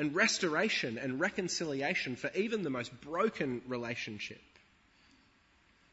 and 0.00 0.14
restoration 0.14 0.96
and 0.96 1.20
reconciliation 1.20 2.16
for 2.16 2.30
even 2.34 2.62
the 2.62 2.70
most 2.70 2.90
broken 3.02 3.60
relationship. 3.68 4.40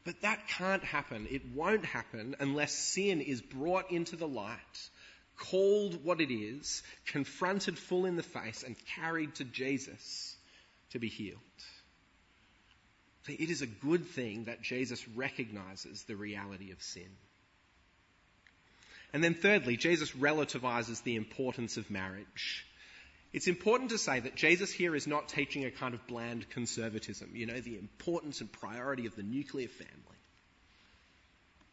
But 0.04 0.22
that 0.22 0.48
can't 0.48 0.82
happen. 0.82 1.26
It 1.30 1.42
won't 1.54 1.84
happen 1.84 2.34
unless 2.40 2.72
sin 2.72 3.20
is 3.20 3.42
brought 3.42 3.92
into 3.92 4.16
the 4.16 4.26
light 4.26 4.56
called 5.36 6.02
what 6.06 6.22
it 6.22 6.32
is, 6.32 6.82
confronted 7.04 7.78
full 7.78 8.06
in 8.06 8.16
the 8.16 8.22
face, 8.22 8.62
and 8.62 8.76
carried 8.96 9.34
to 9.34 9.44
Jesus 9.44 10.34
to 10.92 10.98
be 10.98 11.08
healed. 11.08 11.38
It 13.28 13.50
is 13.50 13.60
a 13.60 13.66
good 13.66 14.06
thing 14.06 14.44
that 14.44 14.62
Jesus 14.62 15.06
recognizes 15.08 16.04
the 16.04 16.16
reality 16.16 16.72
of 16.72 16.82
sin. 16.82 17.10
And 19.12 19.22
then, 19.22 19.34
thirdly, 19.34 19.76
Jesus 19.76 20.12
relativizes 20.12 21.02
the 21.02 21.16
importance 21.16 21.76
of 21.76 21.90
marriage. 21.90 22.64
It's 23.32 23.46
important 23.46 23.90
to 23.90 23.98
say 23.98 24.20
that 24.20 24.36
Jesus 24.36 24.70
here 24.72 24.94
is 24.94 25.06
not 25.06 25.28
teaching 25.28 25.64
a 25.64 25.70
kind 25.70 25.94
of 25.94 26.06
bland 26.06 26.48
conservatism, 26.50 27.30
you 27.34 27.46
know, 27.46 27.60
the 27.60 27.78
importance 27.78 28.40
and 28.40 28.50
priority 28.50 29.06
of 29.06 29.16
the 29.16 29.22
nuclear 29.22 29.68
family. 29.68 30.18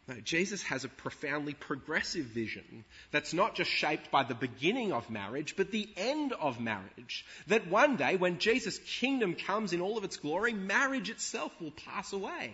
No, 0.08 0.16
Jesus 0.22 0.62
has 0.64 0.84
a 0.84 0.90
profoundly 0.90 1.56
progressive 1.56 2.26
vision 2.26 2.86
that's 3.12 3.34
not 3.34 3.56
just 3.56 3.72
shaped 3.72 4.12
by 4.12 4.24
the 4.24 4.36
beginning 4.36 4.94
of 4.94 5.10
marriage, 5.10 5.56
but 5.58 5.72
the 5.72 5.90
end 5.98 6.32
of 6.34 6.60
marriage. 6.60 7.26
That 7.48 7.68
one 7.68 7.96
day, 7.96 8.16
when 8.16 8.38
Jesus' 8.38 8.78
kingdom 8.78 9.34
comes 9.34 9.74
in 9.74 9.82
all 9.82 9.98
of 9.98 10.04
its 10.04 10.18
glory, 10.18 10.54
marriage 10.54 11.10
itself 11.10 11.52
will 11.60 11.72
pass 11.72 12.14
away. 12.14 12.54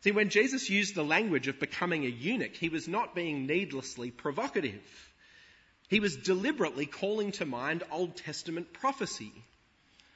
See, 0.00 0.12
when 0.12 0.30
Jesus 0.30 0.70
used 0.70 0.94
the 0.94 1.04
language 1.04 1.48
of 1.48 1.60
becoming 1.60 2.04
a 2.04 2.08
eunuch, 2.08 2.54
he 2.54 2.70
was 2.70 2.88
not 2.88 3.14
being 3.14 3.46
needlessly 3.46 4.10
provocative. 4.10 4.80
He 5.88 6.00
was 6.00 6.16
deliberately 6.16 6.86
calling 6.86 7.32
to 7.32 7.46
mind 7.46 7.82
Old 7.90 8.16
Testament 8.16 8.72
prophecy. 8.72 9.32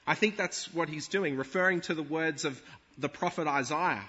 I 0.06 0.14
think 0.14 0.36
that's 0.36 0.72
what 0.72 0.88
he's 0.88 1.08
doing, 1.08 1.36
referring 1.36 1.80
to 1.82 1.94
the 1.94 2.02
words 2.02 2.44
of 2.44 2.60
the 2.98 3.08
prophet 3.08 3.46
Isaiah 3.46 4.04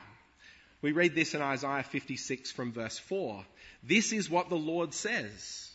we 0.84 0.92
read 0.92 1.16
this 1.16 1.34
in 1.34 1.42
Isaiah 1.42 1.82
56 1.82 2.52
from 2.52 2.74
verse 2.74 3.00
4. 3.00 3.46
This 3.84 4.12
is 4.12 4.30
what 4.30 4.50
the 4.50 4.58
Lord 4.58 4.94
says. 4.94 5.72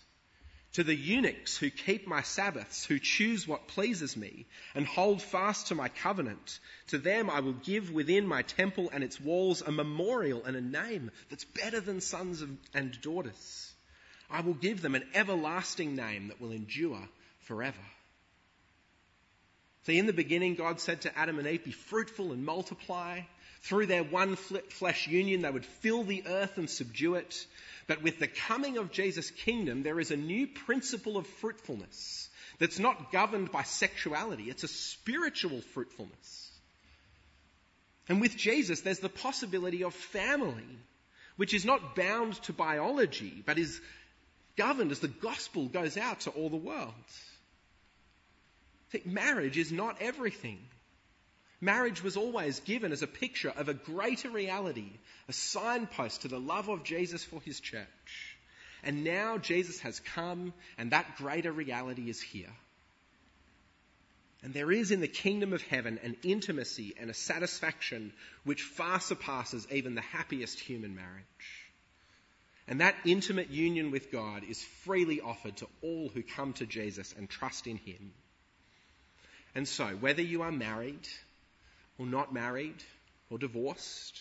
To 0.75 0.85
the 0.85 0.95
eunuchs 0.95 1.57
who 1.57 1.71
keep 1.71 2.07
my 2.07 2.21
Sabbaths, 2.21 2.85
who 2.85 2.99
choose 2.99 3.49
what 3.49 3.69
pleases 3.69 4.19
me, 4.19 4.45
and 4.75 4.87
hold 4.87 5.23
fast 5.23 5.69
to 5.69 5.75
my 5.75 5.89
covenant, 5.89 6.61
to 6.89 6.99
them 6.99 7.31
I 7.31 7.41
will 7.41 7.55
give 7.55 7.91
within 7.91 8.27
my 8.27 8.43
temple 8.43 8.91
and 8.93 9.03
its 9.03 9.19
walls 9.19 9.63
a 9.63 9.73
memorial 9.73 10.45
and 10.45 10.55
a 10.57 10.61
name 10.61 11.11
that's 11.31 11.47
better 11.47 11.81
than 11.81 12.03
sons 12.03 12.45
and 12.75 13.01
daughters. 13.01 13.73
I 14.31 14.43
will 14.43 14.55
give 14.55 14.83
them 14.83 14.95
an 14.95 15.05
everlasting 15.15 15.97
name 15.97 16.29
that 16.29 16.41
will 16.41 16.53
endure 16.53 17.01
forever. 17.41 17.77
See, 19.85 19.99
in 19.99 20.07
the 20.07 20.13
beginning, 20.13 20.55
God 20.55 20.81
said 20.81 21.03
to 21.03 21.19
Adam 21.19 21.39
and 21.39 21.49
Eve, 21.49 21.65
Be 21.65 21.71
fruitful 21.71 22.33
and 22.33 22.45
multiply. 22.45 23.21
Through 23.63 23.87
their 23.87 24.05
one 24.05 24.37
flesh 24.37 25.09
union, 25.09 25.43
they 25.43 25.51
would 25.51 25.65
fill 25.65 26.05
the 26.05 26.25
earth 26.27 26.59
and 26.59 26.71
subdue 26.71 27.17
it. 27.17 27.47
But 27.87 28.03
with 28.03 28.19
the 28.19 28.29
coming 28.29 28.77
of 28.77 28.93
Jesus' 28.93 29.31
kingdom, 29.31 29.83
there 29.83 29.99
is 29.99 30.11
a 30.11 30.17
new 30.17 30.47
principle 30.47 31.17
of 31.17 31.27
fruitfulness 31.27 32.29
that's 32.59 32.79
not 32.79 33.13
governed 33.13 33.51
by 33.51 33.63
sexuality, 33.63 34.45
it's 34.45 34.65
a 34.65 34.69
spiritual 34.69 35.61
fruitfulness. 35.73 36.51
And 38.09 38.21
with 38.21 38.37
Jesus, 38.37 38.81
there's 38.81 39.01
the 39.01 39.09
possibility 39.09 39.85
of 39.85 39.95
family, 39.95 40.79
which 41.37 41.55
is 41.55 41.65
not 41.65 41.95
bound 41.95 42.35
to 42.45 42.53
biology, 42.53 43.43
but 43.45 43.59
is 43.59 43.81
governed 44.59 44.93
as 44.93 45.01
the 45.01 45.09
gospel 45.09 45.67
goes 45.67 45.97
out 45.97 46.21
to 46.21 46.31
all 46.31 46.51
the 46.51 46.57
world. 46.57 46.93
marriage 49.07 49.57
is 49.57 49.73
not 49.73 49.97
everything. 50.01 50.59
Marriage 51.61 52.03
was 52.03 52.17
always 52.17 52.61
given 52.61 52.93
as 52.93 53.03
a 53.03 53.07
picture 53.07 53.51
of 53.51 53.69
a 53.69 53.75
greater 53.75 54.31
reality, 54.31 54.91
a 55.29 55.33
signpost 55.33 56.23
to 56.23 56.29
the 56.29 56.39
love 56.39 56.69
of 56.69 56.85
Jesus 56.85 57.25
for 57.25 57.41
his 57.41 57.59
church. 57.61 58.37
And 58.83 59.03
now 59.03 59.39
Jesus 59.39 59.81
has 59.81 60.01
come 60.01 60.53
and 60.77 60.91
that 60.91 61.17
greater 61.17 61.51
reality 61.51 62.11
is 62.11 62.21
here. 62.21 62.53
And 64.43 64.55
there 64.55 64.71
is 64.71 64.93
in 64.93 65.01
the 65.01 65.09
kingdom 65.09 65.53
of 65.53 65.63
heaven 65.63 65.99
an 66.05 66.17
intimacy 66.23 66.95
and 67.01 67.11
a 67.11 67.15
satisfaction 67.15 68.13
which 68.45 68.63
far 68.63 69.01
surpasses 69.01 69.67
even 69.73 69.97
the 69.97 70.01
happiest 70.01 70.61
human 70.61 70.95
marriage. 70.95 71.58
And 72.69 72.83
that 72.83 72.97
intimate 73.07 73.49
union 73.49 73.91
with 73.91 74.13
God 74.13 74.45
is 74.45 74.63
freely 74.85 75.23
offered 75.23 75.57
to 75.57 75.67
all 75.81 76.11
who 76.11 76.23
come 76.23 76.53
to 76.55 76.67
Jesus 76.67 77.15
and 77.17 77.29
trust 77.29 77.67
in 77.67 77.79
Him. 77.79 78.13
And 79.55 79.67
so, 79.67 79.87
whether 79.87 80.21
you 80.21 80.43
are 80.43 80.53
married, 80.53 81.09
or 81.99 82.05
not 82.05 82.33
married 82.33 82.77
or 83.31 83.39
divorced, 83.39 84.21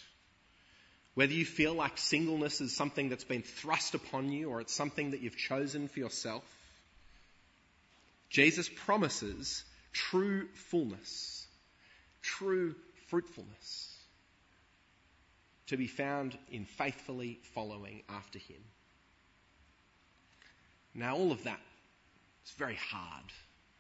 whether 1.13 1.33
you 1.33 1.45
feel 1.45 1.73
like 1.73 1.97
singleness 1.97 2.61
is 2.61 2.73
something 2.73 3.09
that's 3.09 3.25
been 3.25 3.43
thrust 3.43 3.95
upon 3.95 4.31
you 4.31 4.49
or 4.49 4.61
it's 4.61 4.73
something 4.73 5.11
that 5.11 5.19
you've 5.19 5.35
chosen 5.35 5.89
for 5.89 5.99
yourself, 5.99 6.43
Jesus 8.29 8.69
promises 8.69 9.63
true 9.91 10.47
fullness, 10.53 11.45
true 12.21 12.75
fruitfulness 13.09 13.96
to 15.67 15.77
be 15.77 15.87
found 15.87 16.37
in 16.51 16.65
faithfully 16.65 17.39
following 17.53 18.01
after 18.09 18.39
him. 18.39 18.61
Now, 20.93 21.15
all 21.15 21.31
of 21.31 21.43
that 21.43 21.59
is 22.45 22.51
very 22.51 22.75
hard 22.75 23.25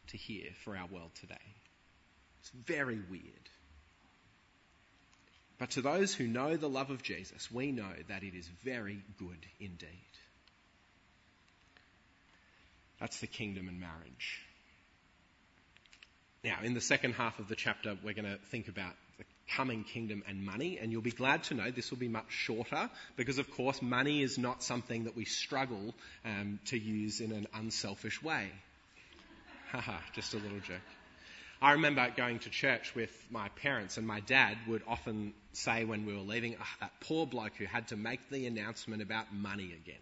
to 0.07 0.17
hear 0.17 0.45
for 0.63 0.75
our 0.75 0.87
world 0.87 1.11
today. 1.19 1.35
It's 2.41 2.49
very 2.49 2.99
weird. 3.09 3.49
But 5.57 5.71
to 5.71 5.81
those 5.81 6.13
who 6.13 6.27
know 6.27 6.55
the 6.55 6.69
love 6.69 6.91
of 6.91 7.01
Jesus, 7.01 7.51
we 7.51 7.71
know 7.71 7.91
that 8.09 8.23
it 8.23 8.35
is 8.35 8.47
very 8.63 9.01
good 9.17 9.45
indeed. 9.59 9.87
That's 12.99 13.19
the 13.19 13.27
kingdom 13.27 13.67
and 13.67 13.79
marriage. 13.79 14.41
Now, 16.43 16.59
in 16.63 16.73
the 16.73 16.81
second 16.81 17.13
half 17.13 17.39
of 17.39 17.47
the 17.47 17.55
chapter, 17.55 17.97
we're 18.03 18.13
going 18.13 18.25
to 18.25 18.37
think 18.51 18.67
about 18.67 18.93
coming 19.55 19.83
kingdom 19.83 20.23
and 20.27 20.45
money, 20.45 20.77
and 20.79 20.91
you'll 20.91 21.01
be 21.01 21.11
glad 21.11 21.43
to 21.43 21.53
know 21.53 21.71
this 21.71 21.91
will 21.91 21.97
be 21.97 22.07
much 22.07 22.29
shorter 22.29 22.89
because, 23.15 23.37
of 23.37 23.49
course, 23.51 23.81
money 23.81 24.21
is 24.21 24.37
not 24.37 24.63
something 24.63 25.05
that 25.05 25.15
we 25.15 25.25
struggle 25.25 25.93
um, 26.25 26.59
to 26.65 26.77
use 26.77 27.21
in 27.21 27.31
an 27.31 27.47
unselfish 27.53 28.21
way. 28.21 28.49
Haha, 29.71 29.97
just 30.13 30.33
a 30.33 30.37
little 30.37 30.59
joke. 30.59 30.81
I 31.61 31.71
remember 31.71 32.07
going 32.15 32.39
to 32.39 32.49
church 32.49 32.93
with 32.93 33.11
my 33.31 33.49
parents, 33.49 33.97
and 33.97 34.05
my 34.05 34.19
dad 34.19 34.57
would 34.67 34.83
often 34.87 35.33
say 35.53 35.85
when 35.85 36.05
we 36.05 36.13
were 36.13 36.21
leaving, 36.21 36.55
oh, 36.59 36.75
that 36.81 36.91
poor 37.01 37.25
bloke 37.25 37.55
who 37.55 37.65
had 37.65 37.87
to 37.87 37.95
make 37.95 38.29
the 38.29 38.45
announcement 38.45 39.01
about 39.01 39.33
money 39.33 39.73
again. 39.73 39.95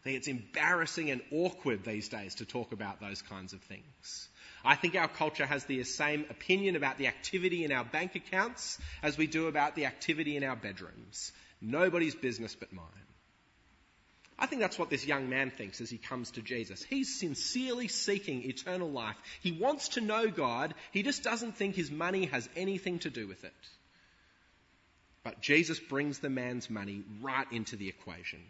I 0.00 0.02
think 0.02 0.16
it's 0.16 0.28
embarrassing 0.28 1.10
and 1.10 1.20
awkward 1.32 1.84
these 1.84 2.08
days 2.08 2.36
to 2.36 2.46
talk 2.46 2.72
about 2.72 3.00
those 3.00 3.20
kinds 3.20 3.52
of 3.52 3.60
things. 3.62 4.28
I 4.64 4.76
think 4.76 4.94
our 4.94 5.08
culture 5.08 5.46
has 5.46 5.64
the 5.64 5.82
same 5.84 6.26
opinion 6.30 6.76
about 6.76 6.98
the 6.98 7.06
activity 7.06 7.64
in 7.64 7.72
our 7.72 7.84
bank 7.84 8.14
accounts 8.14 8.78
as 9.02 9.16
we 9.16 9.26
do 9.26 9.46
about 9.46 9.74
the 9.74 9.86
activity 9.86 10.36
in 10.36 10.44
our 10.44 10.56
bedrooms. 10.56 11.32
Nobody's 11.60 12.14
business 12.14 12.54
but 12.54 12.72
mine. 12.72 12.84
I 14.38 14.46
think 14.46 14.62
that's 14.62 14.78
what 14.78 14.88
this 14.88 15.06
young 15.06 15.28
man 15.28 15.50
thinks 15.50 15.82
as 15.82 15.90
he 15.90 15.98
comes 15.98 16.30
to 16.32 16.40
Jesus. 16.40 16.82
He's 16.82 17.20
sincerely 17.20 17.88
seeking 17.88 18.42
eternal 18.48 18.90
life. 18.90 19.16
He 19.42 19.52
wants 19.52 19.88
to 19.90 20.00
know 20.00 20.28
God. 20.28 20.74
He 20.92 21.02
just 21.02 21.22
doesn't 21.22 21.56
think 21.56 21.74
his 21.74 21.90
money 21.90 22.24
has 22.26 22.48
anything 22.56 23.00
to 23.00 23.10
do 23.10 23.28
with 23.28 23.44
it. 23.44 23.52
But 25.22 25.42
Jesus 25.42 25.78
brings 25.78 26.18
the 26.18 26.30
man's 26.30 26.70
money 26.70 27.02
right 27.20 27.46
into 27.52 27.76
the 27.76 27.88
equation. 27.88 28.40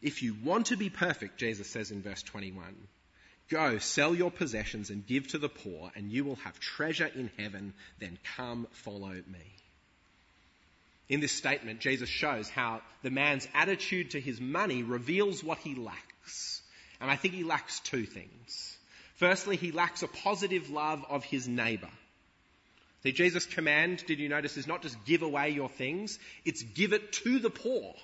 If 0.00 0.22
you 0.22 0.36
want 0.44 0.66
to 0.66 0.76
be 0.76 0.90
perfect, 0.90 1.38
Jesus 1.38 1.68
says 1.68 1.90
in 1.90 2.02
verse 2.02 2.22
21, 2.22 2.76
go 3.50 3.78
sell 3.78 4.14
your 4.14 4.30
possessions 4.30 4.90
and 4.90 5.06
give 5.06 5.28
to 5.28 5.38
the 5.38 5.48
poor, 5.48 5.90
and 5.94 6.10
you 6.10 6.24
will 6.24 6.36
have 6.36 6.58
treasure 6.60 7.10
in 7.14 7.30
heaven. 7.38 7.74
Then 7.98 8.18
come 8.36 8.66
follow 8.72 9.12
me. 9.12 9.56
In 11.08 11.20
this 11.20 11.32
statement, 11.32 11.80
Jesus 11.80 12.08
shows 12.08 12.50
how 12.50 12.82
the 13.02 13.10
man's 13.10 13.48
attitude 13.54 14.10
to 14.10 14.20
his 14.20 14.40
money 14.40 14.82
reveals 14.82 15.42
what 15.42 15.58
he 15.58 15.74
lacks. 15.74 16.60
And 17.00 17.10
I 17.10 17.16
think 17.16 17.34
he 17.34 17.44
lacks 17.44 17.80
two 17.80 18.04
things. 18.04 18.76
Firstly, 19.16 19.56
he 19.56 19.72
lacks 19.72 20.02
a 20.02 20.08
positive 20.08 20.70
love 20.70 21.04
of 21.08 21.24
his 21.24 21.48
neighbour. 21.48 21.90
See, 23.02 23.12
Jesus' 23.12 23.46
command, 23.46 24.04
did 24.06 24.18
you 24.18 24.28
notice, 24.28 24.56
is 24.56 24.66
not 24.66 24.82
just 24.82 25.02
give 25.04 25.22
away 25.22 25.50
your 25.50 25.68
things, 25.68 26.18
it's 26.44 26.62
give 26.62 26.92
it 26.92 27.12
to 27.12 27.38
the 27.38 27.50
poor. 27.50 27.94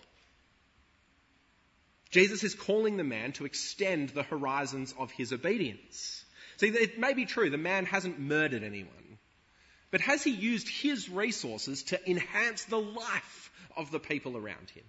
Jesus 2.15 2.45
is 2.45 2.55
calling 2.55 2.97
the 2.97 3.03
man 3.03 3.33
to 3.33 3.45
extend 3.45 4.11
the 4.11 4.23
horizons 4.23 4.95
of 4.97 5.11
his 5.11 5.33
obedience. 5.33 6.25
See, 6.59 6.69
it 6.69 6.97
may 6.97 7.13
be 7.13 7.27
true, 7.27 7.51
the 7.51 7.59
man 7.59 7.87
hasn't 7.87 8.21
murdered 8.21 8.63
anyone. 8.63 9.19
But 9.91 10.01
has 10.01 10.23
he 10.23 10.31
used 10.31 10.69
his 10.69 11.09
resources 11.09 11.83
to 11.85 12.09
enhance 12.09 12.67
the 12.67 12.79
life 12.79 13.51
of 13.77 13.91
the 13.91 13.99
people 13.99 14.37
around 14.37 14.71
him? 14.71 14.85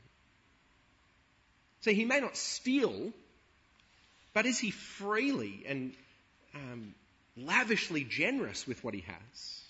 So 1.82 1.90
he 1.90 2.06
may 2.06 2.20
not 2.20 2.38
steal, 2.38 3.12
but 4.36 4.46
is 4.46 4.60
he 4.60 4.70
freely 4.70 5.66
and 5.68 5.96
um, 6.54 6.94
lavishly 7.36 8.04
generous 8.04 8.68
with 8.68 8.84
what 8.84 8.94
he 8.94 9.02
has? 9.02 9.65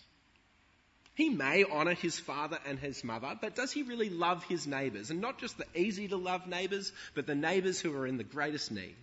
He 1.16 1.30
may 1.30 1.64
honour 1.64 1.94
his 1.94 2.20
father 2.20 2.60
and 2.66 2.78
his 2.78 3.04
mother, 3.04 3.38
but 3.40 3.56
does 3.56 3.72
he 3.72 3.84
really 3.84 4.10
love 4.10 4.44
his 4.44 4.68
neighbours? 4.68 5.12
And 5.12 5.22
not 5.22 5.40
just 5.40 5.58
the 5.58 5.66
easy 5.74 6.10
to 6.10 6.18
love 6.18 6.46
neighbours, 6.46 6.92
but 7.14 7.26
the 7.26 7.36
neighbours 7.36 7.80
who 7.80 7.96
are 7.96 8.06
in 8.06 8.18
the 8.18 8.24
greatest 8.24 8.72
need. 8.72 8.96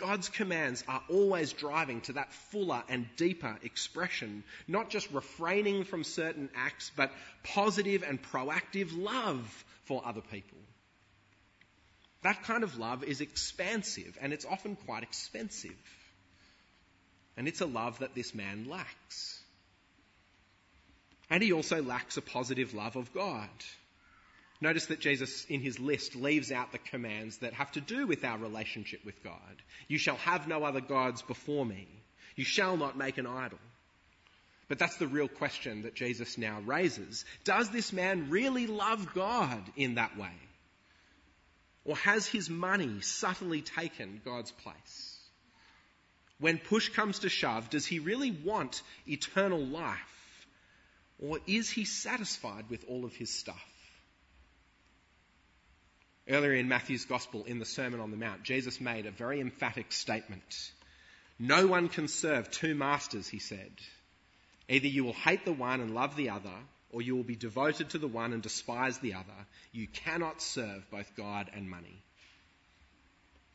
God's 0.00 0.30
commands 0.30 0.82
are 0.88 1.02
always 1.10 1.52
driving 1.52 2.00
to 2.02 2.14
that 2.14 2.32
fuller 2.32 2.82
and 2.88 3.06
deeper 3.16 3.58
expression, 3.62 4.42
not 4.66 4.88
just 4.88 5.10
refraining 5.12 5.84
from 5.84 6.04
certain 6.04 6.48
acts, 6.56 6.90
but 6.96 7.12
positive 7.44 8.02
and 8.02 8.20
proactive 8.20 8.96
love 8.96 9.64
for 9.84 10.02
other 10.04 10.22
people. 10.22 10.58
That 12.22 12.42
kind 12.44 12.64
of 12.64 12.78
love 12.78 13.04
is 13.04 13.20
expansive 13.20 14.18
and 14.20 14.32
it's 14.32 14.46
often 14.46 14.74
quite 14.74 15.02
expensive. 15.02 15.76
And 17.36 17.46
it's 17.46 17.60
a 17.60 17.66
love 17.66 17.98
that 18.00 18.14
this 18.14 18.34
man 18.34 18.68
lacks. 18.68 19.39
And 21.30 21.42
he 21.42 21.52
also 21.52 21.80
lacks 21.80 22.16
a 22.16 22.22
positive 22.22 22.74
love 22.74 22.96
of 22.96 23.14
God. 23.14 23.48
Notice 24.60 24.86
that 24.86 25.00
Jesus, 25.00 25.46
in 25.46 25.60
his 25.60 25.78
list, 25.78 26.16
leaves 26.16 26.52
out 26.52 26.72
the 26.72 26.78
commands 26.78 27.38
that 27.38 27.54
have 27.54 27.72
to 27.72 27.80
do 27.80 28.06
with 28.06 28.24
our 28.24 28.36
relationship 28.36 29.04
with 29.06 29.22
God. 29.24 29.62
You 29.88 29.96
shall 29.96 30.16
have 30.16 30.48
no 30.48 30.64
other 30.64 30.80
gods 30.80 31.22
before 31.22 31.64
me. 31.64 31.86
You 32.36 32.44
shall 32.44 32.76
not 32.76 32.98
make 32.98 33.16
an 33.16 33.26
idol. 33.26 33.58
But 34.68 34.78
that's 34.78 34.96
the 34.96 35.08
real 35.08 35.28
question 35.28 35.82
that 35.82 35.94
Jesus 35.94 36.36
now 36.36 36.60
raises. 36.64 37.24
Does 37.44 37.70
this 37.70 37.92
man 37.92 38.28
really 38.30 38.66
love 38.66 39.14
God 39.14 39.62
in 39.76 39.94
that 39.94 40.16
way? 40.18 40.34
Or 41.84 41.96
has 41.96 42.26
his 42.26 42.50
money 42.50 43.00
subtly 43.00 43.62
taken 43.62 44.20
God's 44.24 44.52
place? 44.52 45.18
When 46.38 46.58
push 46.58 46.90
comes 46.90 47.20
to 47.20 47.28
shove, 47.28 47.70
does 47.70 47.86
he 47.86 47.98
really 47.98 48.30
want 48.30 48.82
eternal 49.08 49.64
life? 49.64 49.98
Or 51.20 51.38
is 51.46 51.68
he 51.68 51.84
satisfied 51.84 52.70
with 52.70 52.84
all 52.88 53.04
of 53.04 53.14
his 53.14 53.30
stuff? 53.30 53.62
Earlier 56.28 56.54
in 56.54 56.68
Matthew's 56.68 57.04
Gospel, 57.04 57.44
in 57.44 57.58
the 57.58 57.64
Sermon 57.64 58.00
on 58.00 58.10
the 58.10 58.16
Mount, 58.16 58.42
Jesus 58.42 58.80
made 58.80 59.06
a 59.06 59.10
very 59.10 59.40
emphatic 59.40 59.92
statement. 59.92 60.70
No 61.38 61.66
one 61.66 61.88
can 61.88 62.08
serve 62.08 62.50
two 62.50 62.74
masters, 62.74 63.28
he 63.28 63.38
said. 63.38 63.72
Either 64.68 64.86
you 64.86 65.04
will 65.04 65.12
hate 65.12 65.44
the 65.44 65.52
one 65.52 65.80
and 65.80 65.94
love 65.94 66.16
the 66.16 66.30
other, 66.30 66.54
or 66.90 67.02
you 67.02 67.16
will 67.16 67.24
be 67.24 67.36
devoted 67.36 67.90
to 67.90 67.98
the 67.98 68.08
one 68.08 68.32
and 68.32 68.42
despise 68.42 68.98
the 68.98 69.14
other. 69.14 69.46
You 69.72 69.88
cannot 69.88 70.40
serve 70.40 70.88
both 70.90 71.16
God 71.16 71.50
and 71.52 71.68
money. 71.68 72.02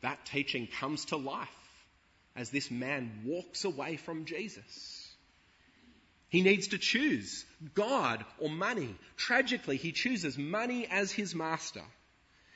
That 0.02 0.24
teaching 0.26 0.66
comes 0.66 1.06
to 1.06 1.16
life 1.16 1.48
as 2.36 2.50
this 2.50 2.70
man 2.70 3.22
walks 3.24 3.64
away 3.64 3.96
from 3.96 4.26
Jesus. 4.26 4.95
He 6.28 6.42
needs 6.42 6.68
to 6.68 6.78
choose 6.78 7.44
God 7.74 8.24
or 8.38 8.48
money. 8.48 8.94
Tragically, 9.16 9.76
he 9.76 9.92
chooses 9.92 10.36
money 10.36 10.86
as 10.86 11.12
his 11.12 11.34
master. 11.34 11.82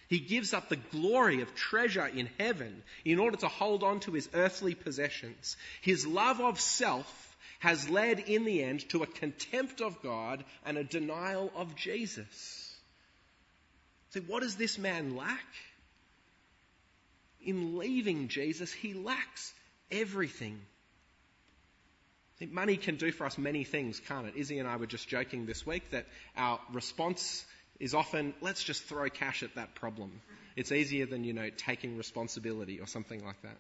He 0.09 0.19
gives 0.19 0.53
up 0.53 0.69
the 0.69 0.77
glory 0.77 1.41
of 1.41 1.55
treasure 1.55 2.07
in 2.07 2.29
heaven 2.39 2.83
in 3.05 3.21
order 3.21 3.37
to 3.39 3.49
hold 3.49 3.85
on 3.85 4.01
to 4.01 4.13
his 4.13 4.29
earthly 4.35 4.75
possessions. 4.75 5.57
His 5.83 6.05
love 6.05 6.41
of 6.41 6.61
self 6.61 7.37
has 7.61 7.89
led 7.89 8.19
in 8.19 8.45
the 8.45 8.63
end 8.63 8.89
to 8.89 9.05
a 9.05 9.07
contempt 9.07 9.81
of 9.81 10.03
God 10.03 10.45
and 10.67 10.77
a 10.77 10.83
denial 10.83 11.53
of 11.55 11.77
Jesus. 11.77 12.77
So, 14.11 14.21
what 14.23 14.43
does 14.43 14.57
this 14.57 14.79
man 14.79 15.15
lack? 15.15 15.47
In 17.43 17.79
leaving 17.79 18.29
Jesus, 18.29 18.73
he 18.73 18.95
lacks 18.95 19.55
everything. 19.93 20.61
Money 22.49 22.77
can 22.77 22.97
do 22.97 23.13
for 23.13 23.27
us 23.27 23.37
many 23.37 23.65
things, 23.65 24.01
can't 24.01 24.27
it? 24.27 24.35
Izzy 24.37 24.59
and 24.59 24.69
I 24.69 24.77
were 24.77 24.87
just 24.87 25.09
joking 25.09 25.47
this 25.47 25.67
week 25.67 25.91
that 25.91 26.07
our 26.37 26.59
response 26.73 27.45
is 27.79 27.95
often, 27.95 28.35
let's 28.41 28.63
just 28.63 28.85
throw 28.85 29.09
cash 29.09 29.43
at 29.43 29.55
that 29.57 29.75
problem. 29.75 30.21
It's 30.57 30.73
easier 30.73 31.07
than, 31.07 31.25
you 31.25 31.33
know, 31.33 31.51
taking 31.57 31.97
responsibility 31.97 32.81
or 32.81 32.87
something 32.87 33.25
like 33.25 33.41
that. 33.43 33.57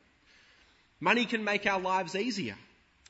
Money 1.00 1.24
can 1.24 1.44
make 1.44 1.66
our 1.66 1.80
lives 1.80 2.14
easier, 2.14 2.56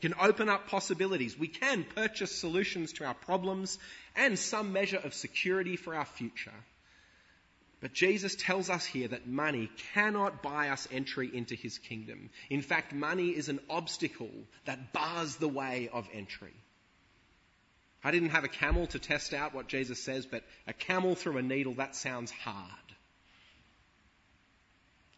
can 0.01 0.15
open 0.21 0.49
up 0.49 0.69
possibilities. 0.69 1.39
We 1.39 1.49
can 1.49 1.85
purchase 1.85 2.31
solutions 2.31 2.93
to 2.95 3.05
our 3.05 3.15
problems 3.15 3.79
and 4.15 4.39
some 4.39 4.73
measure 4.73 5.01
of 5.03 5.13
security 5.15 5.77
for 5.77 5.95
our 5.95 6.05
future. 6.05 6.53
But 7.81 7.95
Jesus 7.95 8.37
tells 8.37 8.69
us 8.69 8.85
here 8.85 9.09
that 9.09 9.27
money 9.27 9.71
cannot 9.95 10.43
buy 10.43 10.69
us 10.69 10.87
entry 10.93 11.31
into 11.33 11.55
his 11.55 11.79
kingdom. 11.79 12.29
In 12.51 12.61
fact, 12.61 12.93
money 12.93 13.29
is 13.29 13.49
an 13.49 13.61
obstacle 13.71 14.31
that 14.67 14.93
bars 14.93 15.37
the 15.37 15.49
way 15.49 15.89
of 15.91 16.07
entry. 16.13 16.53
I 18.05 18.11
didn't 18.11 18.31
have 18.31 18.45
a 18.45 18.49
camel 18.49 18.87
to 18.89 18.99
test 18.99 19.33
out 19.33 19.55
what 19.55 19.69
Jesus 19.69 20.03
says, 20.03 20.27
but 20.27 20.45
a 20.67 20.73
camel 20.73 21.15
through 21.15 21.39
a 21.39 21.43
needle, 21.43 21.75
that 21.75 21.97
sounds 21.97 22.31
hard. 22.31 22.67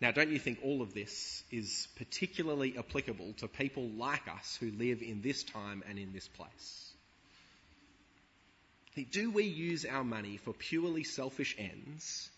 Now, 0.01 0.11
don't 0.11 0.31
you 0.31 0.39
think 0.41 0.59
all 0.65 0.83
of 0.83 0.95
this 0.95 1.45
is 1.53 1.87
particularly 1.97 2.77
applicable 2.77 3.35
to 3.35 3.47
people 3.47 3.89
like 3.89 4.27
us 4.27 4.57
who 4.59 4.73
live 4.73 5.01
in 5.01 5.21
this 5.23 5.45
time 5.45 5.85
and 5.89 5.97
in 5.97 6.13
this 6.13 6.27
place? 6.27 6.93
Do 9.13 9.31
we 9.31 9.45
use 9.45 9.85
our 9.85 10.05
money 10.05 10.39
for 10.39 10.53
purely 10.53 11.05
selfish 11.05 11.55
ends? 11.57 12.31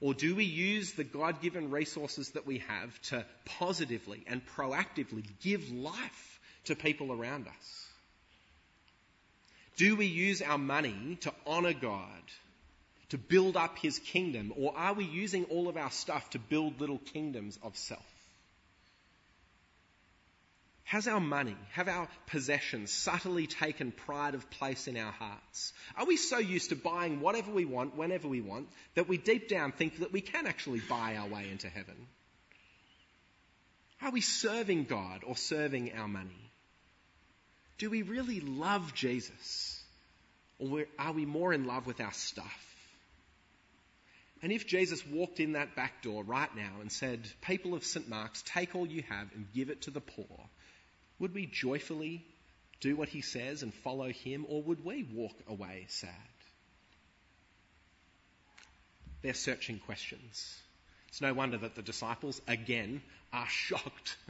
Or 0.00 0.12
do 0.12 0.34
we 0.34 0.44
use 0.44 0.92
the 0.92 1.04
God 1.04 1.40
given 1.40 1.70
resources 1.70 2.30
that 2.30 2.46
we 2.46 2.58
have 2.58 3.00
to 3.02 3.24
positively 3.44 4.24
and 4.26 4.42
proactively 4.56 5.24
give 5.42 5.70
life 5.70 6.40
to 6.64 6.76
people 6.76 7.12
around 7.12 7.48
us? 7.48 7.86
Do 9.76 9.96
we 9.96 10.06
use 10.06 10.42
our 10.42 10.58
money 10.58 11.18
to 11.22 11.32
honour 11.46 11.74
God, 11.74 12.22
to 13.10 13.18
build 13.18 13.56
up 13.56 13.78
His 13.78 13.98
kingdom, 13.98 14.52
or 14.56 14.76
are 14.76 14.94
we 14.94 15.04
using 15.04 15.44
all 15.44 15.68
of 15.68 15.76
our 15.76 15.90
stuff 15.90 16.30
to 16.30 16.38
build 16.38 16.80
little 16.80 16.98
kingdoms 16.98 17.58
of 17.62 17.76
self? 17.76 18.15
Has 20.86 21.08
our 21.08 21.18
money, 21.18 21.56
have 21.72 21.88
our 21.88 22.06
possessions 22.26 22.92
subtly 22.92 23.48
taken 23.48 23.90
pride 23.90 24.34
of 24.36 24.48
place 24.50 24.86
in 24.86 24.96
our 24.96 25.10
hearts? 25.10 25.72
Are 25.96 26.06
we 26.06 26.16
so 26.16 26.38
used 26.38 26.68
to 26.68 26.76
buying 26.76 27.20
whatever 27.20 27.50
we 27.50 27.64
want, 27.64 27.96
whenever 27.96 28.28
we 28.28 28.40
want, 28.40 28.68
that 28.94 29.08
we 29.08 29.18
deep 29.18 29.48
down 29.48 29.72
think 29.72 29.98
that 29.98 30.12
we 30.12 30.20
can 30.20 30.46
actually 30.46 30.78
buy 30.78 31.16
our 31.16 31.26
way 31.26 31.48
into 31.50 31.68
heaven? 31.68 31.96
Are 34.00 34.12
we 34.12 34.20
serving 34.20 34.84
God 34.84 35.22
or 35.26 35.36
serving 35.36 35.92
our 35.96 36.06
money? 36.06 36.52
Do 37.78 37.90
we 37.90 38.02
really 38.02 38.38
love 38.38 38.94
Jesus? 38.94 39.82
Or 40.60 40.84
are 41.00 41.12
we 41.12 41.26
more 41.26 41.52
in 41.52 41.66
love 41.66 41.88
with 41.88 42.00
our 42.00 42.12
stuff? 42.12 42.76
And 44.40 44.52
if 44.52 44.66
Jesus 44.68 45.04
walked 45.04 45.40
in 45.40 45.52
that 45.54 45.74
back 45.74 46.02
door 46.02 46.22
right 46.22 46.54
now 46.54 46.74
and 46.80 46.92
said, 46.92 47.26
People 47.40 47.74
of 47.74 47.84
St. 47.84 48.08
Mark's, 48.08 48.42
take 48.42 48.76
all 48.76 48.86
you 48.86 49.02
have 49.08 49.32
and 49.34 49.46
give 49.52 49.70
it 49.70 49.82
to 49.82 49.90
the 49.90 50.00
poor, 50.00 50.48
would 51.18 51.34
we 51.34 51.46
joyfully 51.46 52.24
do 52.80 52.96
what 52.96 53.08
he 53.08 53.22
says 53.22 53.62
and 53.62 53.72
follow 53.72 54.08
him, 54.08 54.44
or 54.48 54.62
would 54.62 54.84
we 54.84 55.02
walk 55.02 55.36
away 55.48 55.86
sad? 55.88 56.10
They're 59.22 59.34
searching 59.34 59.78
questions. 59.78 60.54
It's 61.08 61.20
no 61.20 61.32
wonder 61.32 61.58
that 61.58 61.74
the 61.74 61.82
disciples, 61.82 62.40
again, 62.46 63.02
are 63.32 63.48
shocked. 63.48 64.16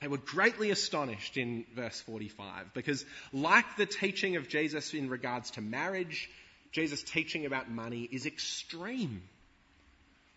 They 0.00 0.08
were 0.08 0.18
greatly 0.18 0.70
astonished 0.70 1.38
in 1.38 1.64
verse 1.74 1.98
45 2.02 2.74
because, 2.74 3.04
like 3.32 3.64
the 3.76 3.86
teaching 3.86 4.36
of 4.36 4.46
Jesus 4.46 4.92
in 4.92 5.08
regards 5.08 5.52
to 5.52 5.62
marriage, 5.62 6.28
Jesus' 6.70 7.02
teaching 7.02 7.46
about 7.46 7.70
money 7.70 8.02
is 8.02 8.26
extreme. 8.26 9.22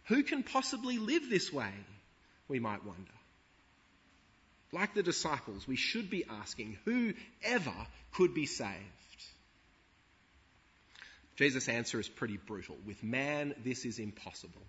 Who 0.06 0.24
can 0.24 0.44
possibly 0.44 0.98
live 0.98 1.30
this 1.30 1.52
way? 1.52 1.74
We 2.48 2.60
might 2.60 2.86
wonder. 2.86 3.12
Like 4.72 4.94
the 4.94 5.04
disciples, 5.04 5.68
we 5.68 5.76
should 5.76 6.10
be 6.10 6.26
asking 6.30 6.78
whoever 6.86 7.74
could 8.14 8.34
be 8.34 8.46
saved. 8.46 8.74
Jesus' 11.38 11.70
answer 11.70 12.00
is 12.00 12.10
pretty 12.10 12.38
brutal. 12.38 12.78
With 12.86 13.02
man, 13.02 13.56
this 13.64 13.86
is 13.86 13.98
impossible. 13.98 14.62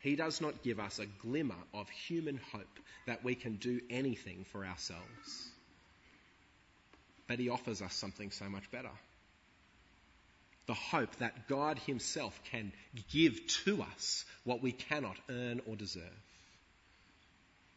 He 0.00 0.16
does 0.16 0.40
not 0.40 0.62
give 0.62 0.80
us 0.80 0.98
a 0.98 1.06
glimmer 1.06 1.56
of 1.72 1.88
human 1.88 2.38
hope 2.52 2.80
that 3.06 3.24
we 3.24 3.34
can 3.34 3.56
do 3.56 3.80
anything 3.88 4.44
for 4.52 4.66
ourselves. 4.66 5.48
But 7.26 7.38
he 7.38 7.48
offers 7.48 7.80
us 7.80 7.94
something 7.94 8.30
so 8.30 8.48
much 8.50 8.70
better. 8.70 8.90
The 10.66 10.74
hope 10.74 11.14
that 11.16 11.48
God 11.48 11.78
himself 11.78 12.38
can 12.50 12.72
give 13.10 13.46
to 13.64 13.82
us 13.94 14.24
what 14.44 14.62
we 14.62 14.72
cannot 14.72 15.16
earn 15.30 15.60
or 15.66 15.76
deserve. 15.76 16.02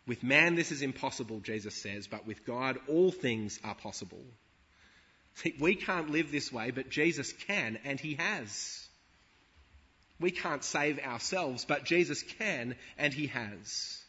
With 0.08 0.24
man, 0.24 0.56
this 0.56 0.72
is 0.72 0.82
impossible, 0.82 1.41
Jesus 1.41 1.76
says, 1.76 2.08
but 2.08 2.26
with 2.26 2.46
God, 2.46 2.80
all 2.88 3.12
things 3.12 3.60
are 3.63 3.76
possible. 3.76 4.24
We 5.60 5.76
can't 5.76 6.10
live 6.10 6.32
this 6.32 6.52
way, 6.52 6.72
but 6.72 6.89
Jesus 6.89 7.34
can, 7.34 7.78
and 7.84 8.00
he 8.00 8.15
has. 8.15 8.88
We 10.20 10.32
can't 10.32 10.63
save 10.63 11.00
ourselves, 11.00 11.65
but 11.65 11.84
Jesus 11.84 12.24
can, 12.24 12.76
and 12.98 13.13
he 13.13 13.28
has. 13.28 14.02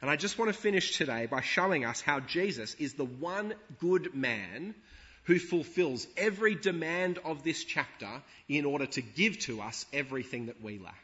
And 0.00 0.10
I 0.10 0.16
just 0.16 0.38
want 0.38 0.52
to 0.52 0.60
finish 0.60 0.96
today 0.98 1.26
by 1.26 1.40
showing 1.40 1.84
us 1.86 2.02
how 2.02 2.20
Jesus 2.20 2.74
is 2.74 2.92
the 2.92 3.06
one 3.06 3.54
good 3.80 4.14
man 4.14 4.74
who 5.24 5.38
fulfills 5.38 6.06
every 6.18 6.54
demand 6.54 7.18
of 7.24 7.42
this 7.42 7.64
chapter 7.64 8.22
in 8.46 8.66
order 8.66 8.84
to 8.84 9.00
give 9.00 9.38
to 9.40 9.62
us 9.62 9.86
everything 9.92 10.46
that 10.46 10.62
we 10.62 10.78
lack. 10.78 10.94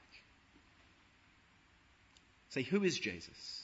See, 2.51 2.63
who 2.63 2.85
is 2.85 2.99
Jesus? 2.99 3.60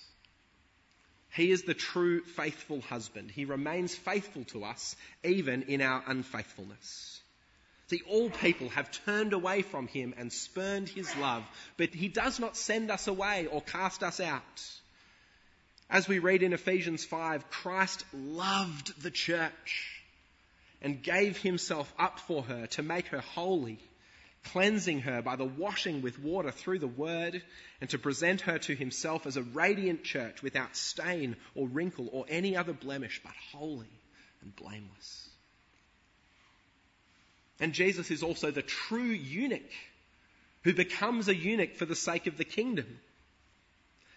He 1.37 1.51
is 1.51 1.65
the 1.65 1.75
true 1.75 2.23
faithful 2.23 2.81
husband. 2.81 3.31
He 3.31 3.45
remains 3.45 3.95
faithful 3.95 4.45
to 4.47 4.65
us 4.65 4.97
even 5.23 5.65
in 5.65 5.83
our 5.83 6.03
unfaithfulness. 6.07 7.21
See, 7.89 8.01
all 8.09 8.31
people 8.31 8.71
have 8.71 8.91
turned 9.05 9.35
away 9.35 9.61
from 9.61 9.87
him 9.87 10.15
and 10.17 10.33
spurned 10.33 10.89
his 10.89 11.15
love, 11.17 11.45
but 11.77 11.91
he 11.91 12.09
does 12.09 12.41
not 12.41 12.57
send 12.57 12.91
us 12.91 13.07
away 13.07 13.47
or 13.47 13.61
cast 13.61 14.03
us 14.03 14.19
out. 14.19 14.65
As 15.91 16.09
we 16.09 16.19
read 16.21 16.43
in 16.43 16.55
Ephesians 16.55 17.05
5, 17.05 17.51
Christ 17.51 18.05
loved 18.15 19.01
the 19.01 19.11
church 19.11 20.03
and 20.81 21.03
gave 21.03 21.37
himself 21.37 21.93
up 21.99 22.19
for 22.19 22.43
her 22.45 22.67
to 22.69 22.83
make 22.83 23.09
her 23.09 23.21
holy, 23.21 23.79
cleansing 24.53 25.01
her 25.01 25.23
by 25.23 25.37
the 25.37 25.45
washing 25.45 26.03
with 26.03 26.19
water 26.19 26.51
through 26.51 26.79
the 26.79 26.87
word, 26.87 27.43
and 27.81 27.91
to 27.91 27.99
present 27.99 28.43
her 28.43 28.59
to 28.59 28.75
himself 28.75 29.27
as 29.27 29.37
a 29.37 29.43
radiant 29.43 30.05
church 30.05 30.43
without 30.43 30.77
stain 30.77 31.37
or 31.55 31.69
wrinkle 31.69 32.09
or 32.13 32.25
any 32.29 32.57
other 32.57 32.73
blemish, 32.73 33.21
but 33.23 33.33
holy 33.53 33.91
and 34.43 34.55
blameless. 34.57 35.29
And 37.59 37.73
Jesus 37.73 38.11
is 38.11 38.23
also 38.23 38.51
the 38.51 38.63
true 38.63 39.03
eunuch 39.03 39.73
who 40.63 40.75
becomes 40.75 41.29
a 41.29 41.35
eunuch 41.35 41.77
for 41.77 41.87
the 41.87 41.95
sake 41.95 42.27
of 42.27 42.37
the 42.37 42.45
kingdom. 42.45 42.99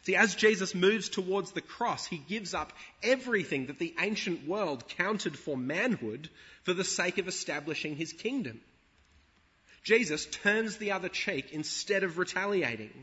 See, 0.04 0.16
as 0.16 0.36
Jesus 0.36 0.74
moves 0.74 1.10
towards 1.10 1.52
the 1.52 1.62
cross, 1.62 2.06
he 2.06 2.18
gives 2.18 2.54
up 2.54 2.74
everything 3.04 3.68
that 3.68 3.80
the 3.80 3.94
ancient 4.00 4.48
world 4.48 4.88
counted 4.88 5.38
for 5.38 5.58
manhood 5.58 6.30
for 6.64 6.74
the 6.74 6.84
sake 6.84 7.18
of 7.18 7.28
establishing 7.28 7.96
his 7.96 8.14
kingdom. 8.14 8.62
Jesus 9.90 10.28
turns 10.28 10.78
the 10.78 10.92
other 10.92 11.10
cheek 11.10 11.52
instead 11.52 12.04
of 12.04 12.20
retaliating. 12.20 12.94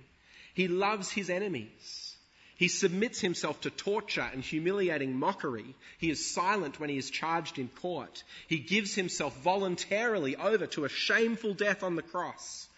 He 0.54 0.68
loves 0.68 1.10
his 1.10 1.30
enemies. 1.30 2.16
He 2.54 2.68
submits 2.68 3.20
himself 3.20 3.60
to 3.62 3.70
torture 3.70 4.30
and 4.32 4.40
humiliating 4.40 5.18
mockery. 5.18 5.74
He 5.98 6.10
is 6.10 6.32
silent 6.32 6.78
when 6.78 6.88
he 6.88 6.96
is 6.96 7.10
charged 7.10 7.58
in 7.58 7.66
court. 7.66 8.22
He 8.46 8.60
gives 8.60 8.94
himself 8.94 9.36
voluntarily 9.38 10.36
over 10.36 10.68
to 10.68 10.84
a 10.84 10.88
shameful 10.88 11.54
death 11.54 11.82
on 11.82 11.96
the 11.96 12.02
cross. 12.02 12.68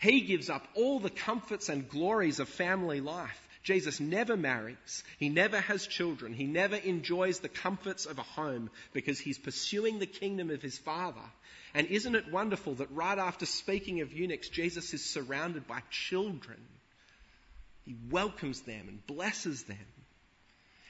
He 0.00 0.22
gives 0.22 0.50
up 0.50 0.66
all 0.74 0.98
the 0.98 1.08
comforts 1.08 1.68
and 1.68 1.88
glories 1.88 2.40
of 2.40 2.48
family 2.48 3.00
life. 3.00 3.43
Jesus 3.64 3.98
never 3.98 4.36
marries. 4.36 5.02
He 5.18 5.30
never 5.30 5.58
has 5.58 5.86
children. 5.86 6.34
He 6.34 6.44
never 6.44 6.76
enjoys 6.76 7.38
the 7.38 7.48
comforts 7.48 8.04
of 8.04 8.18
a 8.18 8.22
home 8.22 8.70
because 8.92 9.18
he's 9.18 9.38
pursuing 9.38 9.98
the 9.98 10.06
kingdom 10.06 10.50
of 10.50 10.60
his 10.60 10.76
Father. 10.78 11.24
And 11.72 11.86
isn't 11.88 12.14
it 12.14 12.30
wonderful 12.30 12.74
that 12.74 12.92
right 12.92 13.18
after 13.18 13.46
speaking 13.46 14.02
of 14.02 14.12
eunuchs, 14.12 14.50
Jesus 14.50 14.92
is 14.92 15.02
surrounded 15.02 15.66
by 15.66 15.80
children? 15.90 16.60
He 17.86 17.96
welcomes 18.10 18.60
them 18.60 18.86
and 18.86 19.06
blesses 19.06 19.64
them. 19.64 19.78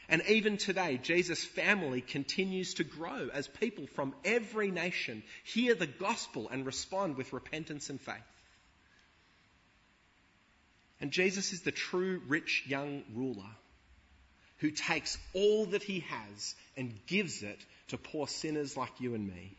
And 0.09 0.23
even 0.29 0.59
today, 0.59 0.99
Jesus' 1.03 1.45
family 1.45 2.01
continues 2.01 2.75
to 2.75 2.85
grow 2.85 3.31
as 3.33 3.47
people 3.47 3.87
from 3.87 4.15
every 4.25 4.71
nation 4.71 5.23
hear 5.45 5.75
the 5.75 5.87
gospel 5.87 6.49
and 6.51 6.67
respond 6.67 7.17
with 7.17 7.33
repentance 7.33 7.89
and 7.89 8.01
faith. 8.01 8.34
And 11.01 11.11
Jesus 11.11 11.53
is 11.53 11.63
the 11.63 11.73
true 11.73 12.23
rich 12.27 12.65
young 12.67 13.03
ruler 13.15 13.51
who 14.59 14.71
takes 14.71 15.19
all 15.35 15.67
that 15.67 15.83
he 15.83 16.01
has 16.01 16.55
and 16.77 16.99
gives 17.07 17.43
it 17.43 17.59
to 17.89 17.99
poor 17.99 18.29
sinners 18.29 18.77
like 18.77 19.01
you 19.01 19.15
and 19.15 19.27
me. 19.27 19.57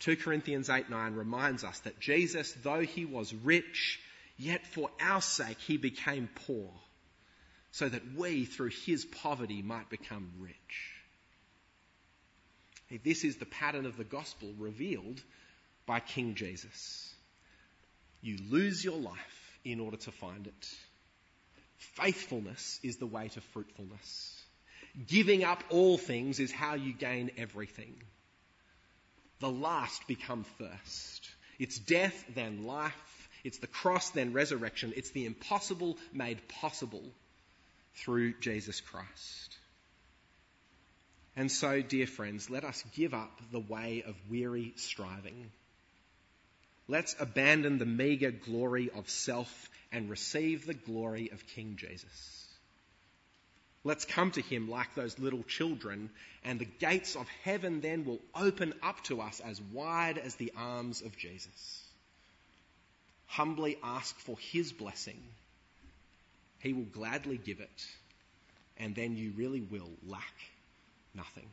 2 0.00 0.16
Corinthians 0.16 0.70
8 0.70 0.90
9 0.90 1.14
reminds 1.14 1.64
us 1.64 1.78
that 1.80 2.00
Jesus, 2.00 2.52
though 2.62 2.80
he 2.80 3.04
was 3.04 3.34
rich, 3.34 4.00
Yet 4.36 4.66
for 4.66 4.90
our 5.00 5.20
sake 5.20 5.58
he 5.60 5.76
became 5.76 6.28
poor, 6.46 6.70
so 7.70 7.88
that 7.88 8.14
we, 8.16 8.44
through 8.44 8.70
his 8.84 9.04
poverty, 9.04 9.62
might 9.62 9.88
become 9.88 10.32
rich. 10.40 10.54
This 13.04 13.24
is 13.24 13.36
the 13.36 13.46
pattern 13.46 13.86
of 13.86 13.96
the 13.96 14.04
gospel 14.04 14.52
revealed 14.58 15.22
by 15.86 16.00
King 16.00 16.34
Jesus. 16.34 17.12
You 18.22 18.38
lose 18.50 18.84
your 18.84 18.98
life 18.98 19.33
in 19.64 19.80
order 19.80 19.96
to 19.96 20.12
find 20.12 20.46
it. 20.46 20.74
Faithfulness 21.76 22.80
is 22.82 22.96
the 22.96 23.06
way 23.06 23.28
to 23.28 23.40
fruitfulness. 23.40 24.42
Giving 25.06 25.44
up 25.44 25.62
all 25.70 25.98
things 25.98 26.38
is 26.38 26.52
how 26.52 26.74
you 26.74 26.92
gain 26.92 27.30
everything. 27.36 27.94
The 29.40 29.50
last 29.50 30.06
become 30.06 30.44
first. 30.58 31.28
It's 31.58 31.78
death, 31.78 32.24
then 32.34 32.64
life, 32.64 33.28
it's 33.44 33.58
the 33.58 33.66
cross, 33.66 34.10
then 34.10 34.32
resurrection. 34.32 34.92
It's 34.96 35.10
the 35.10 35.26
impossible 35.26 35.98
made 36.12 36.48
possible 36.48 37.02
through 37.96 38.34
Jesus 38.40 38.80
Christ. 38.80 39.56
And 41.36 41.50
so, 41.50 41.82
dear 41.82 42.06
friends, 42.06 42.48
let 42.48 42.64
us 42.64 42.82
give 42.94 43.12
up 43.12 43.40
the 43.50 43.60
way 43.60 44.04
of 44.06 44.14
weary 44.30 44.72
striving. 44.76 45.50
Let's 46.86 47.16
abandon 47.18 47.78
the 47.78 47.86
meagre 47.86 48.30
glory 48.30 48.90
of 48.90 49.08
self 49.08 49.70
and 49.90 50.10
receive 50.10 50.66
the 50.66 50.74
glory 50.74 51.30
of 51.32 51.46
King 51.48 51.76
Jesus. 51.76 52.46
Let's 53.84 54.04
come 54.04 54.30
to 54.32 54.40
him 54.40 54.68
like 54.68 54.94
those 54.94 55.18
little 55.18 55.42
children, 55.42 56.10
and 56.42 56.58
the 56.58 56.64
gates 56.64 57.16
of 57.16 57.26
heaven 57.42 57.80
then 57.80 58.04
will 58.04 58.20
open 58.34 58.74
up 58.82 59.02
to 59.04 59.20
us 59.20 59.40
as 59.40 59.60
wide 59.60 60.18
as 60.18 60.36
the 60.36 60.52
arms 60.56 61.02
of 61.02 61.16
Jesus 61.16 61.84
humbly 63.34 63.76
ask 63.82 64.16
for 64.20 64.36
His 64.38 64.72
blessing, 64.72 65.20
He 66.60 66.72
will 66.72 66.84
gladly 66.84 67.36
give 67.36 67.58
it, 67.60 67.86
and 68.78 68.94
then 68.94 69.16
you 69.16 69.32
really 69.36 69.60
will 69.60 69.90
lack 70.06 70.34
nothing. 71.14 71.48